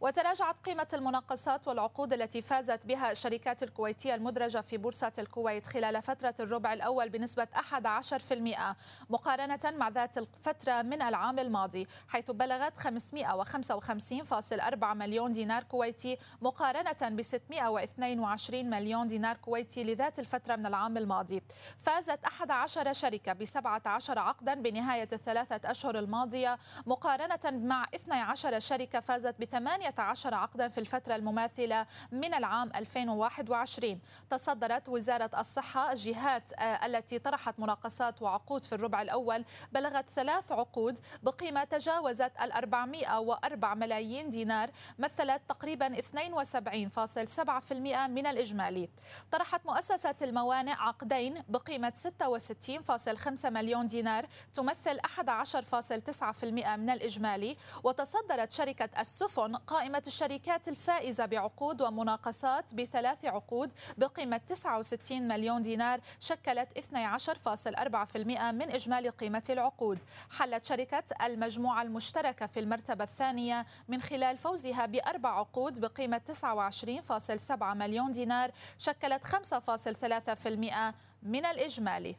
وتراجعت 0.00 0.58
قيمة 0.58 0.86
المناقصات 0.94 1.68
والعقود 1.68 2.12
التي 2.12 2.42
فازت 2.42 2.86
بها 2.86 3.12
الشركات 3.12 3.62
الكويتية 3.62 4.14
المدرجة 4.14 4.60
في 4.60 4.76
بورصة 4.76 5.12
الكويت 5.18 5.66
خلال 5.66 6.02
فترة 6.02 6.34
الربع 6.40 6.72
الأول 6.72 7.10
بنسبة 7.10 7.48
11% 7.54 8.74
مقارنة 9.10 9.60
مع 9.64 9.88
ذات 9.88 10.18
الفترة 10.18 10.82
من 10.82 11.02
العام 11.02 11.38
الماضي 11.38 11.86
حيث 12.08 12.30
بلغت 12.30 12.78
555.4 12.78 14.84
مليون 14.84 15.32
دينار 15.32 15.62
كويتي 15.62 16.18
مقارنة 16.42 17.16
ب 17.16 17.22
622 17.22 18.70
مليون 18.70 19.06
دينار 19.06 19.36
كويتي 19.36 19.84
لذات 19.84 20.18
الفترة 20.18 20.56
من 20.56 20.66
العام 20.66 20.96
الماضي. 20.96 21.42
فازت 21.78 22.24
11 22.24 22.92
شركة 22.92 23.32
ب 23.32 23.44
17 23.44 24.18
عقدا 24.18 24.54
بنهاية 24.54 25.08
الثلاثة 25.12 25.70
أشهر 25.70 25.98
الماضية 25.98 26.58
مقارنة 26.86 27.66
مع 27.66 27.86
12 27.94 28.58
شركة 28.58 29.00
فازت 29.00 29.34
ب 29.38 29.44
8 29.44 29.86
18 29.96 30.34
عقدا 30.34 30.68
في 30.68 30.78
الفترة 30.78 31.16
المماثلة 31.16 31.86
من 32.12 32.34
العام 32.34 32.70
2021 32.74 34.00
تصدرت 34.30 34.88
وزارة 34.88 35.30
الصحة 35.38 35.92
الجهات 35.92 36.52
آه، 36.52 36.86
التي 36.86 37.18
طرحت 37.18 37.60
مناقصات 37.60 38.22
وعقود 38.22 38.64
في 38.64 38.74
الربع 38.74 39.02
الأول 39.02 39.44
بلغت 39.72 40.10
ثلاث 40.10 40.52
عقود 40.52 40.98
بقيمة 41.22 41.64
تجاوزت 41.64 42.32
ال 42.42 42.52
404 42.52 43.74
ملايين 43.74 44.30
دينار 44.30 44.70
مثلت 44.98 45.42
تقريبا 45.48 45.98
72.7% 45.98 48.08
من 48.08 48.26
الإجمالي. 48.26 48.88
طرحت 49.32 49.66
مؤسسة 49.66 50.14
الموانئ 50.22 50.72
عقدين 50.72 51.42
بقيمة 51.48 51.92
66.5 51.96 53.46
مليون 53.50 53.86
دينار 53.86 54.26
تمثل 54.54 54.98
11.9% 55.00 56.44
من 56.76 56.90
الإجمالي. 56.90 57.56
وتصدرت 57.84 58.52
شركة 58.52 59.00
السفن 59.00 59.56
قائمة 59.76 60.02
الشركات 60.06 60.68
الفائزة 60.68 61.26
بعقود 61.26 61.82
ومناقصات 61.82 62.74
بثلاث 62.74 63.24
عقود 63.24 63.72
بقيمة 63.98 64.40
69 64.48 65.28
مليون 65.28 65.62
دينار 65.62 66.00
شكلت 66.20 66.78
12.4% 66.78 68.16
من 68.52 68.70
إجمالي 68.70 69.08
قيمة 69.08 69.42
العقود. 69.50 70.02
حلت 70.30 70.64
شركة 70.64 71.04
المجموعة 71.22 71.82
المشتركة 71.82 72.46
في 72.46 72.60
المرتبة 72.60 73.04
الثانية 73.04 73.66
من 73.88 74.00
خلال 74.00 74.38
فوزها 74.38 74.86
بأربع 74.86 75.38
عقود 75.38 75.80
بقيمة 75.80 76.20
29.7 77.50 77.62
مليون 77.62 78.12
دينار 78.12 78.50
شكلت 78.78 79.24
5.3% 79.24 80.94
من 81.22 81.44
الإجمالي. 81.46 82.16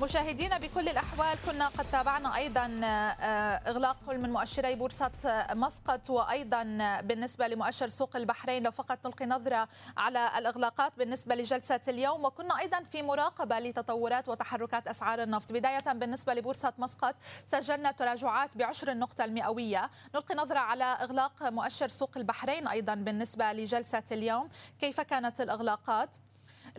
مشاهدينا 0.00 0.58
بكل 0.58 0.88
الأحوال 0.88 1.38
كنا 1.46 1.68
قد 1.68 1.86
تابعنا 1.92 2.36
أيضا 2.36 2.80
آه، 2.84 3.70
إغلاق 3.70 3.96
كل 4.06 4.18
من 4.18 4.32
مؤشري 4.32 4.74
بورصة 4.74 5.10
مسقط 5.52 6.10
وأيضا 6.10 6.62
بالنسبة 7.00 7.46
لمؤشر 7.46 7.88
سوق 7.88 8.16
البحرين 8.16 8.62
لو 8.62 8.70
فقط 8.70 9.06
نلقي 9.06 9.26
نظرة 9.26 9.68
على 9.96 10.38
الإغلاقات 10.38 10.92
بالنسبة 10.98 11.34
لجلسة 11.34 11.80
اليوم. 11.88 12.24
وكنا 12.24 12.58
أيضا 12.58 12.82
في 12.82 13.02
مراقبة 13.02 13.58
لتطورات 13.58 14.28
وتحركات 14.28 14.88
أسعار 14.88 15.22
النفط. 15.22 15.52
بداية 15.52 15.92
بالنسبة 15.92 16.34
لبورصة 16.34 16.72
مسقط 16.78 17.14
سجلنا 17.46 17.92
تراجعات 17.92 18.56
بعشر 18.56 18.92
النقطة 18.92 19.24
المئوية. 19.24 19.90
نلقي 20.14 20.34
نظرة 20.34 20.58
على 20.58 20.84
إغلاق 20.84 21.42
مؤشر 21.42 21.88
سوق 21.88 22.10
البحرين 22.16 22.68
أيضا 22.68 22.94
بالنسبة 22.94 23.52
لجلسة 23.52 24.04
اليوم. 24.12 24.48
كيف 24.80 25.00
كانت 25.00 25.40
الإغلاقات؟ 25.40 26.16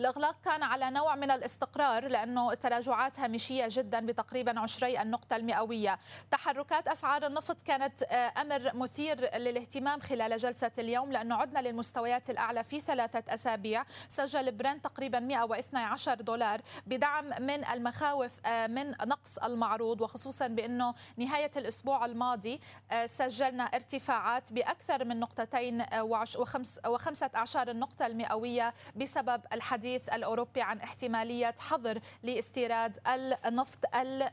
الإغلاق 0.01 0.36
كان 0.46 0.63
على 0.63 0.89
نوع 0.89 1.15
من 1.15 1.31
الاستقرار 1.31 2.08
لأنه 2.08 2.51
التراجعات 2.51 3.20
هامشية 3.20 3.65
جدا 3.70 4.05
بتقريبا 4.05 4.60
عشري 4.60 5.01
النقطة 5.01 5.36
المئوية. 5.36 6.00
تحركات 6.31 6.88
أسعار 6.88 7.27
النفط 7.27 7.62
كانت 7.62 8.03
آه، 8.03 8.41
أمر 8.41 8.75
مثير 8.75 9.38
للاهتمام 9.38 10.00
خلال 10.00 10.38
جلسة 10.38 10.72
اليوم 10.79 11.12
لأنه 11.12 11.36
عدنا 11.36 11.60
للمستويات 11.60 12.29
الأعلى 12.29 12.63
في 12.63 12.79
ثلاثة 12.79 13.34
أسابيع. 13.34 13.84
سجل 14.08 14.51
برنت 14.51 14.84
تقريبا 14.84 15.20
112 15.20 16.22
دولار 16.22 16.62
بدعم 16.88 17.25
من 17.25 17.65
المخاوف 17.65 18.39
آه، 18.46 18.67
من 18.67 18.91
نقص 18.91 19.38
المعروض 19.38 20.01
وخصوصا 20.01 20.48
بأنه 20.48 20.93
نهاية 21.17 21.51
الأسبوع 21.58 22.05
الماضي 22.05 22.60
آه، 22.91 23.05
سجلنا 23.05 23.63
ارتفاعات 23.63 24.53
بأكثر 24.53 25.05
من 25.05 25.20
نقطتين 25.20 25.86
وخمس 26.01 26.79
وخمسة 26.88 27.29
أعشار 27.36 27.70
النقطة 27.70 28.05
المئوية 28.05 28.74
بسبب 28.96 29.41
الحديث 29.53 29.90
الحديث 29.95 30.13
الأوروبي 30.13 30.62
عن 30.62 30.79
احتمالية 30.79 31.55
حظر 31.60 32.00
لاستيراد 32.24 32.98
النفط 33.45 33.79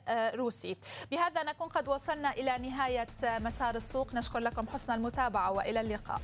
الروسي. 0.08 0.76
بهذا 1.10 1.42
نكون 1.42 1.68
قد 1.68 1.88
وصلنا 1.88 2.32
إلى 2.32 2.58
نهاية 2.58 3.06
مسار 3.24 3.74
السوق. 3.74 4.14
نشكر 4.14 4.38
لكم 4.38 4.68
حسن 4.68 4.92
المتابعة 4.92 5.52
وإلى 5.52 5.80
اللقاء. 5.80 6.20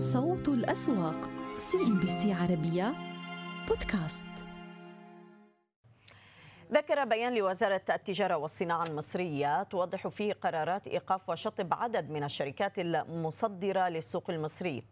صوت 0.00 0.48
الأسواق 0.48 1.30
CNBC 1.58 2.32
عربية 2.32 2.94
بودكاست. 3.68 4.22
ذكر 6.72 7.04
بيان 7.04 7.34
لوزارة 7.34 7.82
التجارة 7.90 8.36
والصناعة 8.36 8.84
المصرية 8.84 9.62
توضح 9.62 10.08
فيه 10.08 10.32
قرارات 10.32 10.88
إيقاف 10.88 11.28
وشطب 11.28 11.74
عدد 11.74 12.10
من 12.10 12.24
الشركات 12.24 12.78
المصدرة 12.78 13.88
للسوق 13.88 14.30
المصري. 14.30 14.84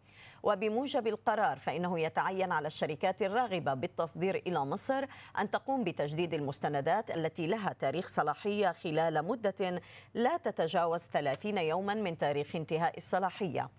وبموجب 0.43 1.07
القرار 1.07 1.59
فإنه 1.59 2.01
يتعين 2.01 2.53
على 2.53 2.67
الشركات 2.67 3.23
الراغبة 3.23 3.75
بالتصدير 3.75 4.43
إلى 4.47 4.61
مصر 4.61 5.05
أن 5.39 5.51
تقوم 5.51 5.85
بتجديد 5.85 6.35
المستندات 6.35 7.11
التي 7.11 7.47
لها 7.47 7.73
تاريخ 7.73 8.07
صلاحية 8.09 8.73
خلال 8.73 9.25
مدة 9.25 9.81
لا 10.15 10.37
تتجاوز 10.37 11.01
30 11.01 11.59
يوما 11.59 11.95
من 11.95 12.19
تاريخ 12.19 12.57
انتهاء 12.57 12.97
الصلاحية. 12.97 13.71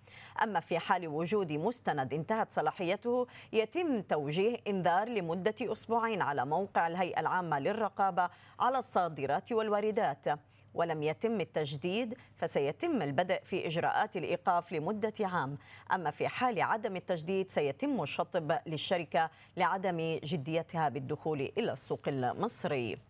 أما 0.44 0.60
في 0.60 0.80
حال 0.80 1.08
وجود 1.08 1.54
مستند 1.54 2.14
انتهت 2.14 2.52
صلاحيته 2.52 3.28
يتم 3.54 4.02
توجيه 4.02 4.58
إنذار 4.68 5.10
لمدة 5.10 5.56
أسبوعين 5.62 6.22
على 6.22 6.46
موقع 6.46 6.88
الهيئة 6.88 7.20
العامة 7.20 7.60
للرقابة 7.60 8.30
على 8.60 8.78
الصادرات 8.78 9.52
والواردات. 9.52 10.26
ولم 10.74 11.04
يتم 11.04 11.42
التجديد 11.42 12.18
فسيتم 12.36 13.02
البدء 13.02 13.40
في 13.44 13.68
إجراءات 13.68 14.18
الإيقاف 14.18 14.72
لمدة 14.72 15.14
عام. 15.22 15.58
أما 15.92 16.12
في 16.12 16.28
حال 16.28 16.62
عدم 16.62 16.96
التجديد 16.96 17.52
سيتم 17.52 18.02
الشطب 18.02 18.60
للشركة 18.66 19.30
لعدم 19.58 20.20
جديتها 20.24 20.90
بالدخول 20.90 21.52
إلى 21.58 21.74
السوق 21.74 22.08
المصري. 22.08 23.09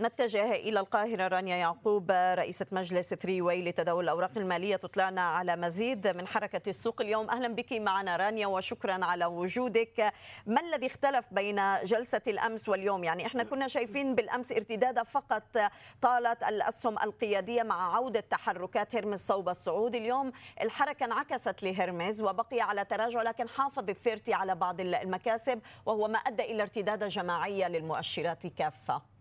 نتجه 0.00 0.52
إلى 0.52 0.80
القاهرة 0.80 1.28
رانيا 1.28 1.56
يعقوب 1.56 2.10
رئيسة 2.10 2.66
مجلس 2.72 3.14
ثري 3.14 3.42
واي 3.42 3.62
لتداول 3.62 4.04
الأوراق 4.04 4.30
المالية 4.36 4.76
تطلعنا 4.76 5.20
على 5.20 5.56
مزيد 5.56 6.08
من 6.08 6.26
حركة 6.26 6.68
السوق 6.68 7.00
اليوم. 7.00 7.30
أهلا 7.30 7.48
بك 7.48 7.72
معنا 7.72 8.16
رانيا 8.16 8.46
وشكرا 8.46 9.04
على 9.04 9.24
وجودك. 9.24 10.12
ما 10.46 10.60
الذي 10.60 10.86
اختلف 10.86 11.26
بين 11.32 11.82
جلسة 11.84 12.20
الأمس 12.26 12.68
واليوم؟ 12.68 13.04
يعني 13.04 13.26
إحنا 13.26 13.44
كنا 13.44 13.68
شايفين 13.68 14.14
بالأمس 14.14 14.52
ارتدادة 14.52 15.02
فقط 15.02 15.58
طالت 16.02 16.42
الأسهم 16.42 16.98
القيادية 16.98 17.62
مع 17.62 17.96
عودة 17.96 18.20
تحركات 18.20 18.96
هرمز 18.96 19.20
صوب 19.20 19.48
الصعود. 19.48 19.94
اليوم 19.94 20.32
الحركة 20.62 21.04
انعكست 21.04 21.62
لهرمز 21.62 22.22
وبقي 22.22 22.60
على 22.60 22.84
تراجع 22.84 23.22
لكن 23.22 23.48
حافظ 23.48 23.88
الثيرتي 23.88 24.34
على 24.34 24.54
بعض 24.54 24.80
المكاسب 24.80 25.60
وهو 25.86 26.08
ما 26.08 26.18
أدى 26.18 26.42
إلى 26.42 26.62
ارتدادة 26.62 27.08
جماعية 27.08 27.68
للمؤشرات 27.68 28.46
كافة. 28.46 29.15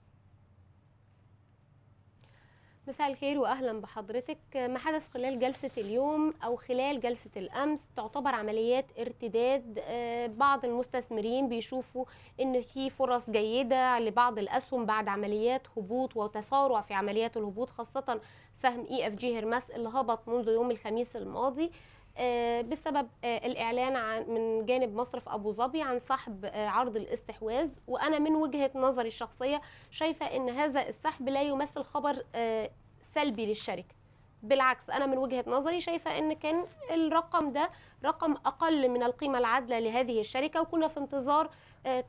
مساء 2.88 3.12
الخير 3.12 3.40
واهلا 3.40 3.82
بحضرتك. 3.82 4.38
ما 4.56 4.80
حدث 4.80 5.10
خلال 5.10 5.40
جلسة 5.40 5.72
اليوم 5.78 6.34
أو 6.44 6.56
خلال 6.56 7.00
جلسة 7.00 7.30
الأمس؟ 7.38 7.86
تعتبر 7.96 8.36
عمليات 8.36 8.86
ارتداد. 9.00 9.84
بعض 10.38 10.66
المستثمرين 10.66 11.50
بيشوفوا 11.50 12.06
إن 12.42 12.62
في 12.62 12.90
فرص 12.90 13.30
جيدة 13.30 14.00
لبعض 14.00 14.40
الأسهم 14.40 14.86
بعد 14.86 15.08
عمليات 15.08 15.62
هبوط 15.78 16.18
وتسارع 16.18 16.82
في 16.82 16.94
عمليات 16.94 17.38
الهبوط 17.38 17.70
خاصة 17.70 18.22
سهم 18.54 18.86
EFG 18.92 19.40
Hermes 19.40 19.72
اللي 19.72 19.90
هبط 19.90 20.28
منذ 20.28 20.48
يوم 20.48 20.72
الخميس 20.72 21.16
الماضي. 21.16 21.72
بسبب 22.70 23.08
الإعلان 23.24 23.96
عن 23.96 24.26
من 24.28 24.66
جانب 24.66 24.96
مصرف 24.96 25.30
أبو 25.30 25.52
ظبي 25.52 25.82
عن 25.82 26.00
سحب 26.00 26.52
عرض 26.54 26.96
الاستحواذ. 26.96 27.70
وأنا 27.88 28.20
من 28.20 28.36
وجهة 28.36 28.72
نظري 28.76 29.08
الشخصية 29.08 29.62
شايفة 29.92 30.26
إن 30.26 30.50
هذا 30.50 30.88
السحب 30.88 31.30
لا 31.30 31.42
يمثل 31.42 31.84
خبر 31.84 32.24
سلبي 33.02 33.46
للشركة. 33.46 33.96
بالعكس 34.44 34.90
أنا 34.90 35.06
من 35.06 35.18
وجهة 35.18 35.46
نظري 35.48 35.82
شايفة 35.82 36.18
إن 36.18 36.34
كان 36.34 36.66
الرقم 36.92 37.52
ده 37.52 37.70
رقم 38.06 38.32
أقل 38.32 38.90
من 38.90 39.04
القيمة 39.04 39.38
العادلة 39.38 39.80
لهذه 39.80 40.20
الشركة. 40.20 40.62
وكنا 40.62 40.88
في 40.88 41.00
انتظار 41.00 41.50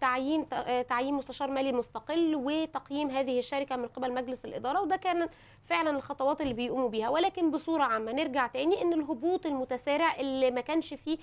تعيين 0.00 0.48
تعيين 0.88 1.14
مستشار 1.14 1.50
مالي 1.50 1.72
مستقل 1.72 2.34
وتقييم 2.34 3.10
هذه 3.10 3.38
الشركة 3.38 3.76
من 3.76 3.86
قبل 3.86 4.12
مجلس 4.12 4.44
الإدارة 4.44 4.80
وده 4.80 4.96
كان 4.96 5.28
فعلا 5.64 5.90
الخطوات 5.90 6.40
اللي 6.40 6.54
بيقوموا 6.54 6.88
بيها. 6.88 7.08
ولكن 7.08 7.50
بصورة 7.50 7.82
عامة 7.82 8.12
نرجع 8.12 8.46
تاني 8.46 8.82
إن 8.82 8.92
الهبوط 8.92 9.46
المتسارع 9.46 10.16
اللي 10.16 10.50
ما 10.50 10.60
كانش 10.60 10.94
فيه 10.94 11.18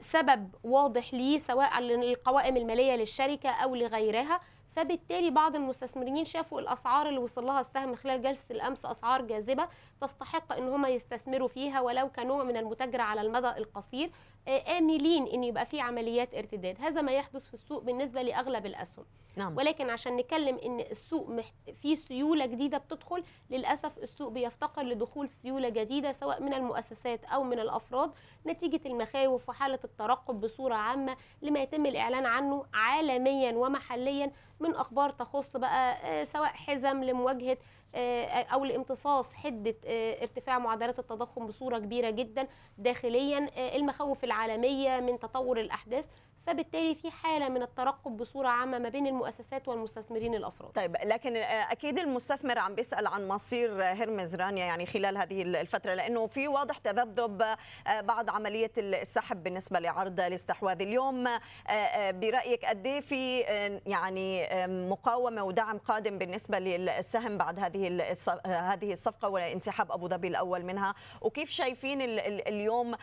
سبب 0.00 0.48
واضح 0.64 1.14
ليه 1.14 1.38
سواء 1.38 1.80
للقوائم 1.80 2.56
المالية 2.56 2.96
للشركة 2.96 3.50
أو 3.50 3.74
لغيرها. 3.74 4.40
فبالتالي 4.76 5.30
بعض 5.30 5.56
المستثمرين 5.56 6.24
شافوا 6.24 6.60
الأسعار 6.60 7.08
اللي 7.08 7.18
وصل 7.18 7.46
لها 7.46 7.60
السهم 7.60 7.94
خلال 7.94 8.22
جلسة 8.22 8.44
الأمس 8.50 8.84
أسعار 8.84 9.22
جاذبة 9.22 9.68
تستحق 10.00 10.52
إن 10.52 10.68
هم 10.68 10.86
يستثمروا 10.86 11.48
فيها 11.48 11.80
ولو 11.80 12.08
كنوع 12.08 12.44
من 12.44 12.56
المتاجره 12.56 13.02
على 13.02 13.20
المدى 13.20 13.48
القصير. 13.48 14.10
آملين 14.48 15.26
إن 15.26 15.44
يبقى 15.44 15.66
في 15.66 15.80
عمليات 15.80 16.34
ارتداد 16.34 16.76
هذا 16.80 17.00
ما 17.02 17.12
يحدث 17.12 17.46
في 17.48 17.54
السوق 17.54 17.82
بالنسبة 17.82 18.22
لأغلب 18.22 18.66
الأسهم 18.66 19.04
نعم. 19.36 19.56
ولكن 19.56 19.90
عشان 19.90 20.16
نتكلم 20.16 20.58
إن 20.58 20.80
السوق 20.80 21.28
محت... 21.28 21.52
في 21.82 21.96
سيولة 21.96 22.46
جديدة 22.46 22.78
بتدخل 22.78 23.24
للأسف 23.50 23.98
السوق 23.98 24.28
بيفتقر 24.32 24.82
لدخول 24.82 25.28
سيولة 25.28 25.68
جديدة 25.68 26.12
سواء 26.12 26.42
من 26.42 26.54
المؤسسات 26.54 27.24
أو 27.24 27.42
من 27.42 27.58
الأفراد 27.60 28.10
نتيجة 28.46 28.80
المخاوف 28.86 29.48
وحالة 29.48 29.78
الترقب 29.84 30.40
بصورة 30.40 30.74
عامة 30.74 31.16
لما 31.42 31.60
يتم 31.60 31.86
الإعلان 31.86 32.26
عنه 32.26 32.64
عالميا 32.74 33.52
ومحليا 33.52 34.32
من 34.60 34.74
أخبار 34.74 35.10
تخص 35.10 35.56
بقى 35.56 36.26
سواء 36.26 36.48
حزم 36.52 37.04
لمواجهة 37.04 37.56
أو 37.94 38.64
لامتصاص 38.64 39.32
حدة 39.34 39.74
ارتفاع 40.22 40.58
معدلات 40.58 40.98
التضخم 40.98 41.46
بصورة 41.46 41.78
كبيرة 41.78 42.10
جدا 42.10 42.48
داخليا 42.78 43.50
المخاوف 43.76 44.24
العالمية 44.24 45.00
من 45.00 45.18
تطور 45.18 45.60
الأحداث. 45.60 46.06
فبالتالي 46.46 46.94
في 46.94 47.10
حالة 47.10 47.48
من 47.48 47.62
الترقب 47.62 48.16
بصورة 48.16 48.48
عامة 48.48 48.78
ما 48.78 48.88
بين 48.88 49.06
المؤسسات 49.06 49.68
والمستثمرين 49.68 50.34
الأفراد. 50.34 50.72
طيب 50.72 50.96
لكن 51.04 51.36
أكيد 51.36 51.98
المستثمر 51.98 52.58
عم 52.58 52.74
بيسأل 52.74 53.06
عن 53.06 53.28
مصير 53.28 53.82
هرمز 53.84 54.34
رانيا 54.34 54.64
يعني 54.64 54.86
خلال 54.86 55.18
هذه 55.18 55.42
الفترة 55.42 55.94
لأنه 55.94 56.26
في 56.26 56.48
واضح 56.48 56.78
تذبذب 56.78 57.56
بعد 57.86 58.28
عملية 58.28 58.70
السحب 58.78 59.42
بالنسبة 59.42 59.78
لعرض 59.78 60.20
الاستحواذ 60.20 60.82
اليوم 60.82 61.24
برأيك 62.10 62.64
قد 62.64 62.86
إيه 62.86 63.00
في 63.00 63.40
يعني 63.86 64.48
مقاومة 64.66 65.42
ودعم 65.42 65.78
قادم 65.78 66.18
بالنسبة 66.18 66.58
للسهم 66.58 67.38
بعد 67.38 67.58
هذه 67.58 68.12
هذه 68.46 68.92
الصفقة 68.92 69.28
وانسحاب 69.28 69.92
أبو 69.92 70.08
ظبي 70.08 70.28
الأول 70.28 70.64
منها 70.64 70.94
وكيف 71.20 71.50
شايفين 71.50 72.00
اليوم 72.48 72.94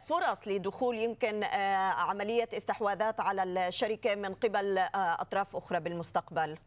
فرص 0.00 0.48
لدخول 0.48 0.98
يمكن 0.98 1.44
عملية 1.44 2.48
استحواذ 2.56 2.73
استحواذات 2.74 3.20
على 3.20 3.68
الشركة 3.68 4.14
من 4.14 4.34
قبل 4.34 4.78
أطراف 4.94 5.56
أخرى 5.56 5.80
بالمستقبل. 5.80 6.58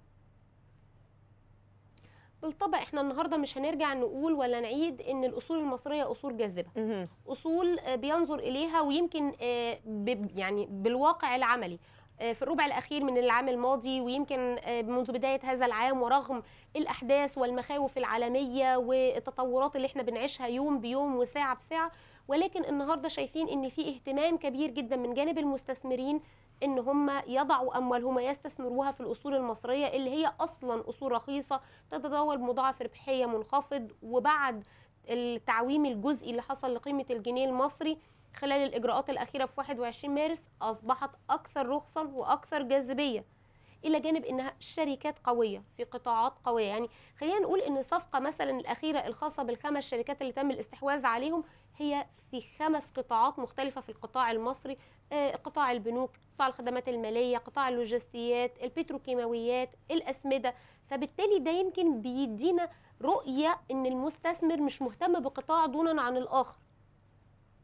بالطبع 2.42 2.78
إحنا 2.78 3.02
النهارده 3.02 3.38
مش 3.38 3.58
هنرجع 3.58 3.94
نقول 3.94 4.34
ولا 4.34 4.60
نعيد 4.60 5.02
إن 5.02 5.24
الأصول 5.24 5.60
المصرية 5.60 6.12
أصول 6.12 6.38
جاذبة. 6.38 7.08
أصول 7.28 7.80
بينظر 7.98 8.40
إليها 8.40 8.82
ويمكن 8.82 9.34
يعني 10.36 10.68
بالواقع 10.72 11.36
العملي. 11.36 11.80
في 12.18 12.42
الربع 12.42 12.66
الأخير 12.66 13.04
من 13.04 13.18
العام 13.18 13.50
الماضي 13.50 14.02
ويمكن 14.02 14.56
منذ 14.68 15.12
بداية 15.12 15.40
هذا 15.44 15.66
العام 15.66 16.02
ورغم 16.02 16.44
الأحداث 16.76 17.38
والمخاوف 17.38 17.98
العالمية 17.98 18.78
والتطورات 18.78 19.76
اللي 19.76 19.88
إحنا 19.88 20.04
بنعيشها 20.04 20.48
يوم 20.48 20.80
بيوم 20.80 21.16
وساعة 21.16 21.56
بساعة 21.58 21.92
ولكن 22.28 22.66
النهارده 22.66 23.08
شايفين 23.08 23.50
إن 23.50 23.70
في 23.70 23.90
اهتمام 23.90 24.38
كبير 24.38 24.72
جدا 24.72 24.96
من 24.96 25.14
جانب 25.14 25.38
المستثمرين 25.38 26.22
إن 26.64 26.80
هم 26.80 27.22
يضعوا 27.28 27.78
أموالهم 27.78 28.16
ويستثمروها 28.16 28.92
في 28.92 29.02
الأصول 29.02 29.36
المصرية 29.36 29.88
اللي 29.88 30.10
هي 30.10 30.34
أصلا 30.40 30.90
أصول 30.90 31.12
رخيصة 31.12 31.62
تتداول 31.92 32.38
بمضاعف 32.38 32.82
ربحية 32.82 33.26
منخفض 33.26 33.92
وبعد 34.02 34.64
التعويم 35.10 35.86
الجزئي 35.86 36.32
اللي 36.32 36.42
حصل 36.42 36.76
لقيمة 36.76 37.06
الجنيه 37.10 37.46
المصري 37.46 37.98
خلال 38.36 38.64
الإجراءات 38.64 39.10
الأخيرة 39.10 39.46
في 39.46 39.54
21 39.58 40.16
مارس 40.16 40.44
أصبحت 40.62 41.10
أكثر 41.30 41.70
رخصا 41.70 42.04
وأكثر 42.04 42.62
جاذبية 42.62 43.26
إلى 43.86 44.00
جانب 44.00 44.26
إنها 44.26 44.54
شركات 44.60 45.16
قوية 45.24 45.64
في 45.78 45.84
قطاعات 45.84 46.34
قوية. 46.46 46.66
يعني 46.66 46.90
خلينا 47.20 47.40
نقول 47.40 47.60
إن 47.60 47.78
الصفقه 47.78 48.20
مثلا 48.20 48.50
الأخيرة 48.50 49.00
الخاصة 49.00 49.44
بالخمس 49.44 49.90
شركات 49.90 50.22
اللي 50.22 50.34
تم 50.34 50.52
الاستحواذ 50.52 51.06
عليهم 51.06 51.44
هي 51.78 52.06
في 52.32 52.44
خمس 52.60 52.92
قطاعات 52.96 53.40
مختلفة 53.40 53.82
في 53.82 53.90
القطاع 53.90 54.32
المصري 54.32 54.78
قطاع 55.44 55.72
البنوك 55.72 56.12
قطاع 56.36 56.48
الخدمات 56.48 56.90
المالية 56.90 57.38
قطاع 57.38 57.70
اللوجستيات 57.70 58.64
البتروكيماويات 58.64 59.70
الأسمدة. 59.92 60.54
فبالتالي 60.88 61.40
ده 61.40 61.52
يمكن 61.52 62.02
بيدينا 62.02 62.70
رؤية 63.02 63.60
إن 63.72 63.86
المستثمر 63.86 64.62
مش 64.62 64.82
مهتم 64.82 65.20
بقطاع 65.20 65.66
دونا 65.66 66.02
عن 66.02 66.18
الآخر. 66.18 66.58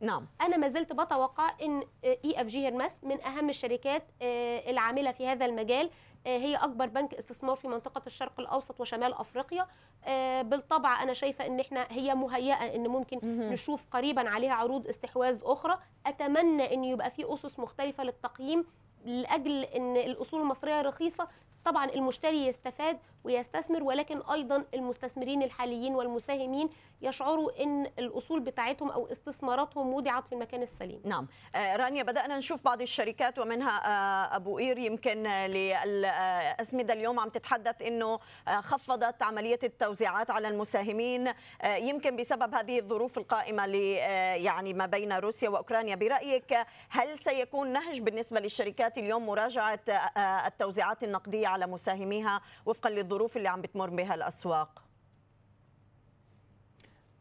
نعم. 0.03 0.27
أنا 0.41 0.57
ما 0.57 0.67
زلت 0.67 0.93
بتوقع 0.93 1.51
إن 1.61 1.83
EFG 2.03 2.65
Hermes 2.65 2.91
من 3.03 3.21
أهم 3.21 3.49
الشركات 3.49 4.03
آه، 4.21 4.71
العاملة 4.71 5.11
في 5.11 5.27
هذا 5.27 5.45
المجال 5.45 5.89
آه، 6.27 6.37
هي 6.37 6.55
أكبر 6.55 6.85
بنك 6.85 7.13
استثمار 7.13 7.55
في 7.55 7.67
منطقة 7.67 8.01
الشرق 8.07 8.39
الأوسط 8.39 8.79
وشمال 8.79 9.13
أفريقيا. 9.13 9.67
آه، 10.05 10.41
بالطبع 10.41 11.03
أنا 11.03 11.13
شايفة 11.13 11.45
إن 11.45 11.59
إحنا 11.59 11.87
هي 11.89 12.15
مهيئة 12.15 12.75
إن 12.75 12.87
ممكن. 12.87 13.19
نشوف 13.23 13.85
قريبا 13.91 14.29
عليها 14.29 14.53
عروض 14.53 14.87
استحواذ 14.87 15.39
أخرى. 15.43 15.79
أتمنى 16.05 16.73
إن 16.73 16.83
يبقى 16.83 17.11
في 17.11 17.33
أسس 17.33 17.59
مختلفة 17.59 18.03
للتقييم 18.03 18.65
لأجل 19.05 19.63
إن 19.63 19.97
الأصول 19.97 20.41
المصرية 20.41 20.81
رخيصة 20.81 21.27
طبعا 21.65 21.85
المشتري 21.85 22.47
يستفاد 22.47 22.99
ويستثمر 23.23 23.83
ولكن 23.83 24.21
أيضا 24.21 24.65
المستثمرين 24.73 25.43
الحاليين 25.43 25.95
والمساهمين 25.95 26.69
يشعروا 27.01 27.63
إن 27.63 27.85
الأصول 27.99 28.39
بتاعتهم 28.39 28.89
أو 28.91 29.07
استثماراتهم 29.11 29.93
وضعت 29.93 30.27
في 30.27 30.35
المكان 30.35 30.61
السليم. 30.61 31.01
نعم. 31.05 31.27
آه، 31.55 31.75
رانيا 31.75 32.03
بدأنا 32.03 32.37
نشوف 32.37 32.63
بعض 32.63 32.81
الشركات 32.81 33.39
ومنها 33.39 33.71
آه، 33.85 34.35
أبو 34.35 34.57
قير. 34.57 34.77
يمكن 34.77 35.23
للأسمدة 35.27 36.93
اليوم 36.93 37.19
عم 37.19 37.29
تتحدث 37.29 37.81
أنه 37.81 38.19
آه، 38.47 38.61
خفضت 38.61 39.23
عملية 39.23 39.59
التوزيعات 39.63 40.31
على 40.31 40.47
المساهمين. 40.47 41.33
يمكن 41.65 42.15
بسبب 42.15 42.55
هذه 42.55 42.79
الظروف 42.79 43.19
آه، 43.33 44.35
يعني 44.35 44.73
ما 44.73 44.85
بين 44.85 45.13
روسيا 45.13 45.49
وأوكرانيا. 45.49 45.95
برأيك 45.95 46.53
آه، 46.53 46.65
هل 46.89 47.19
سيكون 47.19 47.73
نهج 47.73 48.01
بالنسبة 48.01 48.39
للشركات 48.39 48.97
اليوم 48.97 49.25
مراجعة 49.25 49.79
آه، 49.89 50.47
التوزيعات 50.47 51.03
النقدية 51.03 51.47
على 51.53 51.67
مساهميها 51.67 52.41
وفقا 52.65 52.89
للظروف 52.89 53.37
اللي 53.37 53.47
عم 53.49 53.61
بتمر 53.61 53.89
بها 53.89 54.15
الأسواق. 54.15 54.83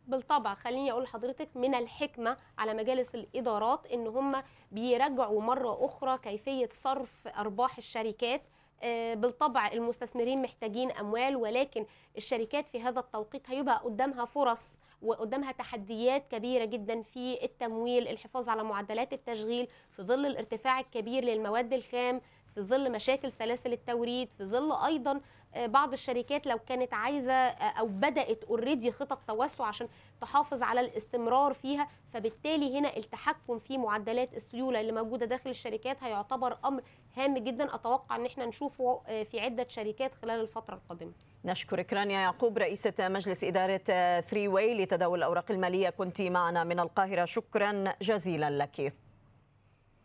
بالطبع 0.07 0.55
خليني 0.55 0.93
أقول 0.93 1.03
لحضرتك 1.03 1.49
من 1.55 1.75
الحكمة 1.75 2.37
على 2.59 2.75
مجالس 2.75 3.15
الإدارات 3.15 3.87
إن 3.87 4.07
هم 4.07 4.43
بيراجعوا 4.73 5.43
مرة 5.43 5.85
أخرى 5.85 6.19
كيفية 6.19 6.69
صرف 6.73 7.29
أرباح 7.29 7.77
الشركات. 7.79 8.43
آه، 8.85 9.15
بالطبع 9.15 9.69
المستثمرين 9.69 10.43
محتاجين 10.43 10.91
أموال 10.91 11.37
ولكن 11.37 11.87
الشركات 12.17 12.69
في 12.69 12.81
هذا 12.83 13.01
التوقيت 13.01 13.51
هيبقى 13.51 13.79
قدامها 13.79 14.25
فرص 14.25 14.63
وقدامها 15.03 15.53
تحديات 15.53 16.29
كبيرة 16.31 16.65
جدا 16.65 17.03
في 17.03 17.45
التمويل 17.45 18.09
الحفاظ 18.09 18.49
على 18.49 18.63
معدلات 18.65 19.13
التشغيل 19.13 19.69
في 19.91 20.03
ظل 20.03 20.27
الارتفاع 20.27 20.81
الكبير 20.81 21.25
للمواد 21.25 21.73
الخام 21.73 22.21
في 22.55 22.61
ظل 22.61 22.93
مشاكل 22.93 23.33
سلاسل 23.33 23.73
التوريد 23.73 24.29
في 24.39 24.45
ظل 24.45 24.73
أيضا 24.73 25.21
آه، 25.55 25.67
بعض 25.67 25.93
الشركات 25.93 26.47
لو 26.47 26.59
كانت 26.59 26.95
عايزة 26.95 27.33
آه، 27.33 27.79
أو 27.81 27.87
بدأت 27.87 28.45
already 28.45 28.93
خطط 28.93 29.19
توسع 29.29 29.65
عشان 29.65 29.89
تحافظ 30.21 30.63
على 30.63 30.81
الاستمرار 30.81 31.55
فيها 31.55 31.89
فبالتالي 32.13 32.79
هنا 32.79 32.97
التحكم 32.97 33.59
في 33.59 33.79
معدلات 33.79 34.35
السيولة 34.35 34.81
اللي 34.81 34.93
موجودة 34.93 35.27
داخل 35.27 35.51
الشركات 35.51 36.03
هيعتبر 36.03 36.59
أمر 36.65 36.83
هام 37.17 37.39
جدا. 37.39 37.75
أتوقع 37.75 38.17
إن 38.17 38.27
إحنا 38.27 38.47
نشوفه 38.47 39.01
آه، 39.07 39.23
في 39.23 39.41
عدة 39.41 39.67
شركات 39.69 40.15
خلال 40.15 40.41
الفترة 40.41 40.75
القادمة. 40.75 41.13
نشكرك 41.45 41.93
رانيا 41.93 42.21
يعقوب 42.21 42.59
رئيسة 42.59 42.95
مجلس 43.01 43.45
إدارة 43.45 44.21
ثري 44.21 44.49
واي 44.49 44.75
لتداول 44.75 45.19
الأوراق 45.19 45.51
المالية. 45.51 45.91
كنت 45.91 46.23
معنا 46.23 46.65
من 46.65 46.81
القاهرة. 46.81 47.25
شكرا 47.25 47.85
جزيلا 48.03 48.51
لك. 48.51 48.95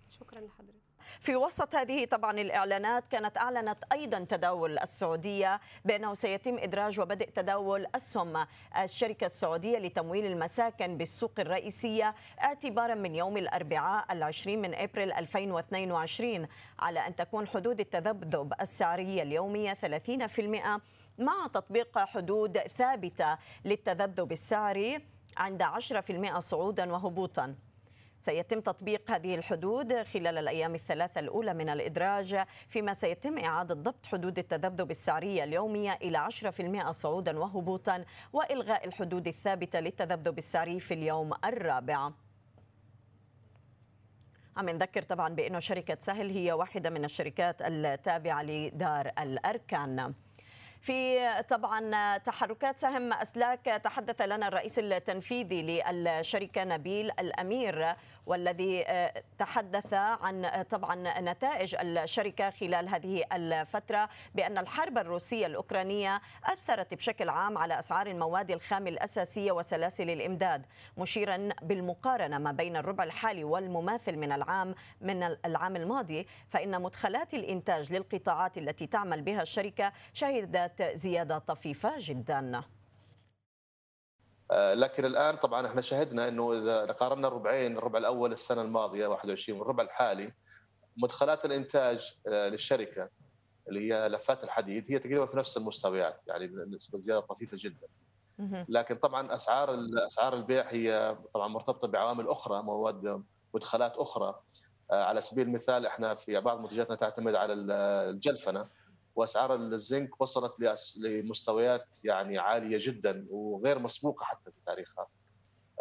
شكرا 0.10 0.40
لحضرتك. 0.40 0.87
في 1.20 1.36
وسط 1.36 1.76
هذه 1.76 2.06
طبعا 2.06 2.32
الإعلانات 2.32 3.04
كانت 3.12 3.38
أعلنت 3.38 3.78
أيضا 3.92 4.26
تداول 4.30 4.80
السعودية 4.80 5.60
بأنه 5.86 6.14
سيتم 6.14 6.58
إدراج 6.58 7.00
وبدء 7.00 7.30
تداول 7.30 7.88
أسهم 7.96 8.48
الشركة 8.84 9.26
السعودية 9.26 9.78
لتمويل 9.78 10.26
المساكن 10.26 10.98
بالسوق 10.98 11.32
الرئيسية 11.40 12.16
اعتبارا 12.42 12.96
من 12.96 13.16
يوم 13.16 13.38
الأربعاء 13.38 14.14
العشرين 14.14 14.62
من 14.62 14.76
أبريل 14.76 15.12
2022 15.12 16.48
على 16.80 17.08
أن 17.08 17.16
تكون 17.16 17.48
حدود 17.48 17.80
التذبذب 17.80 18.54
السعرية 18.62 19.24
اليومية 19.24 19.74
30% 19.74 20.82
مع 21.18 21.48
تطبيق 21.54 22.00
حدود 22.00 22.58
ثابتة 22.58 23.38
للتذبذب 23.66 24.32
السعري 24.32 25.00
عند 25.38 25.64
10% 25.64 26.40
صعودا 26.40 26.92
وهبوطا. 26.92 27.56
سيتم 28.28 28.60
تطبيق 28.60 29.12
هذه 29.12 29.36
الحدود 29.36 30.04
خلال 30.04 30.38
الأيام 30.38 30.76
الثلاثة 30.76 31.20
الأولى 31.20 31.54
من 31.54 31.70
الإدراج 31.70 32.40
فيما 32.68 32.94
سيتم 32.94 33.38
إعادة 33.38 33.76
ضبط 33.76 34.06
حدود 34.06 34.40
التذبذب 34.40 34.92
السعرية 34.92 35.44
اليومية 35.44 35.94
إلى 35.94 36.30
10% 36.88 36.92
صعودا 36.92 37.40
وهبوطا 37.40 38.06
وإلغاء 38.34 38.88
الحدود 38.88 39.28
الثابتة 39.28 39.80
للتذبذب 39.80 40.38
السعري 40.38 40.80
في 40.80 40.94
اليوم 40.94 41.34
الرابع. 41.46 42.12
عم 44.58 44.70
نذكر 44.70 45.02
طبعا 45.02 45.30
بأنه 45.36 45.60
شركة 45.60 45.98
سهل 46.00 46.30
هي 46.32 46.52
واحدة 46.52 46.90
من 46.90 47.06
الشركات 47.06 47.62
التابعة 47.62 48.44
لدار 48.44 49.12
الأركان. 49.20 50.14
في 50.88 51.30
طبعا 51.50 52.18
تحركات 52.18 52.80
سهم 52.80 53.14
أسلاك. 53.14 53.66
تحدث 53.84 54.22
لنا 54.22 54.48
الرئيس 54.48 54.80
التنفيذي 54.80 55.82
للشركة 55.92 56.64
نبيل 56.64 57.12
الأمير 57.20 57.96
والذي 58.26 58.86
تحدث 59.38 59.94
عن 59.94 60.66
طبعا 60.70 61.20
نتائج 61.20 61.76
الشركة 61.80 62.50
خلال 62.50 62.90
هذه 62.90 63.24
الفترة 63.34 64.10
بأن 64.36 64.58
الحرب 64.58 64.98
الروسية 64.98 65.46
الأوكرانية 65.46 66.22
أثرت 66.46 66.94
بشكل 66.94 67.30
عام 67.30 67.58
على 67.58 67.80
أسعار 67.80 68.08
المواد 68.08 68.52
الخام 68.52 68.88
الأساسية 68.88 69.52
وسلاسل 69.52 70.10
الإمداد 70.10 70.66
مشيرا 70.98 71.50
بالمقارنة 71.62 72.38
ما 72.38 72.52
بين 72.52 72.76
الربع 72.76 73.04
الحالي 73.04 73.44
والمماثل 73.44 74.18
من 74.18 74.32
العام 74.32 74.76
من 75.02 75.24
العام 75.46 75.76
الماضي. 75.76 76.28
فإن 76.48 76.82
مدخلات 76.82 77.34
الإنتاج 77.34 77.94
للقطاعات 77.94 78.58
التي 78.58 78.88
تعمل 78.88 79.22
بها 79.22 79.42
الشركة 79.42 79.92
شهدت 80.14 80.77
زيادة 80.82 81.38
طفيفة 81.38 81.94
جدا. 81.98 82.64
لكن 84.52 85.06
الآن 85.06 85.36
طبعا 85.38 85.68
إحنا 85.68 85.82
شهدنا 85.82 86.28
إنه 86.28 86.54
إذا 86.54 86.92
قارنا 86.92 87.28
الربعين 87.28 87.78
الربع 87.78 88.00
الأول 88.00 88.34
السنة 88.34 88.62
الماضية 88.62 89.08
21 89.08 89.60
والربع 89.60 89.84
الحالي 89.84 90.34
مدخلات 90.98 91.46
الإنتاج 91.46 92.18
للشركة 92.28 93.10
اللي 93.68 93.94
هي 93.94 94.10
لفات 94.10 94.44
الحديد 94.44 94.92
هي 94.92 95.00
تقريبا 95.00 95.26
في 95.26 95.38
نفس 95.38 95.58
المستويات 95.58 96.22
يعني 96.28 96.48
نسبه 96.48 97.00
زيادة 97.00 97.20
طفيفة 97.20 97.58
جدا. 97.60 97.88
لكن 98.70 98.96
طبعا 98.96 99.36
أسعار 99.36 99.80
أسعار 100.06 100.34
البيع 100.34 100.70
هي 100.70 101.18
طبعا 101.34 101.48
مرتبطة 101.48 101.88
بعوامل 101.88 102.28
أخرى 102.28 102.64
مواد 102.64 103.24
مدخلات 103.54 103.94
أخرى. 103.96 104.42
على 104.92 105.22
سبيل 105.22 105.48
المثال 105.48 105.86
إحنا 105.86 106.16
في 106.16 106.40
بعض 106.40 106.62
منتجاتنا 106.62 106.96
تعتمد 106.96 107.36
على 107.36 107.54
الجلفنة. 107.54 108.70
وأسعار 109.18 109.56
الزنك 109.56 110.22
وصلت 110.22 110.54
لمستويات 110.98 111.98
يعني 112.04 112.38
عالية 112.38 112.78
جدا 112.82 113.28
وغير 113.30 113.80
مسبوقة 113.80 114.24
حتى 114.24 114.52
في 114.52 114.58
تاريخها. 114.66 115.08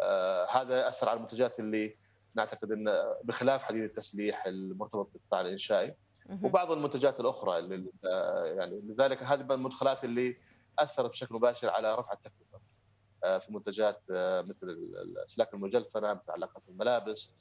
آه 0.01 0.47
هذا 0.51 0.87
اثر 0.87 1.09
على 1.09 1.17
المنتجات 1.17 1.59
اللي 1.59 1.97
نعتقد 2.35 2.71
إن 2.71 2.85
بخلاف 3.23 3.63
حديد 3.63 3.83
التسليح 3.83 4.45
المرتبط 4.45 5.09
بالقطاع 5.13 5.41
الإنشائي. 5.41 5.95
وبعض 6.43 6.71
المنتجات 6.71 7.19
الأخرى 7.19 7.59
اللي 7.59 7.91
آه 8.05 8.45
يعني 8.45 8.81
لذلك 8.85 9.23
هذه 9.23 9.41
المدخلات 9.41 10.03
اللي 10.03 10.37
أثرت 10.79 11.09
بشكل 11.09 11.35
مباشر 11.35 11.69
على 11.69 11.95
رفع 11.95 12.13
التكلفة. 12.13 12.59
آه 13.23 13.37
في 13.37 13.53
منتجات 13.53 14.01
مثل 14.47 14.69
الأسلاك 15.05 15.53
المجلفنة 15.53 16.13
مثل 16.13 16.31
علاقات 16.31 16.63
الملابس 16.69 17.31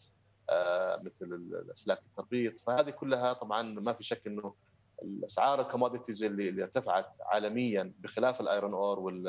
مثل 1.03 1.33
الأسلاك 1.65 1.99
التربيط. 1.99 2.61
فهذه 2.61 2.91
كلها 2.91 3.33
طبعا 3.33 3.63
ما 3.63 3.93
في 3.93 4.05
شك 4.05 4.27
إنه 4.27 4.55
الأسعار 5.03 5.61
ال 5.61 5.66
commodities 5.66 6.23
اللي, 6.25 6.49
اللي 6.49 6.63
ارتفعت 6.63 7.17
عالميا 7.21 7.93
بخلاف 7.99 8.41
ال 8.41 8.47
iron 8.47 8.73
ore 8.75 8.99
وال 9.01 9.29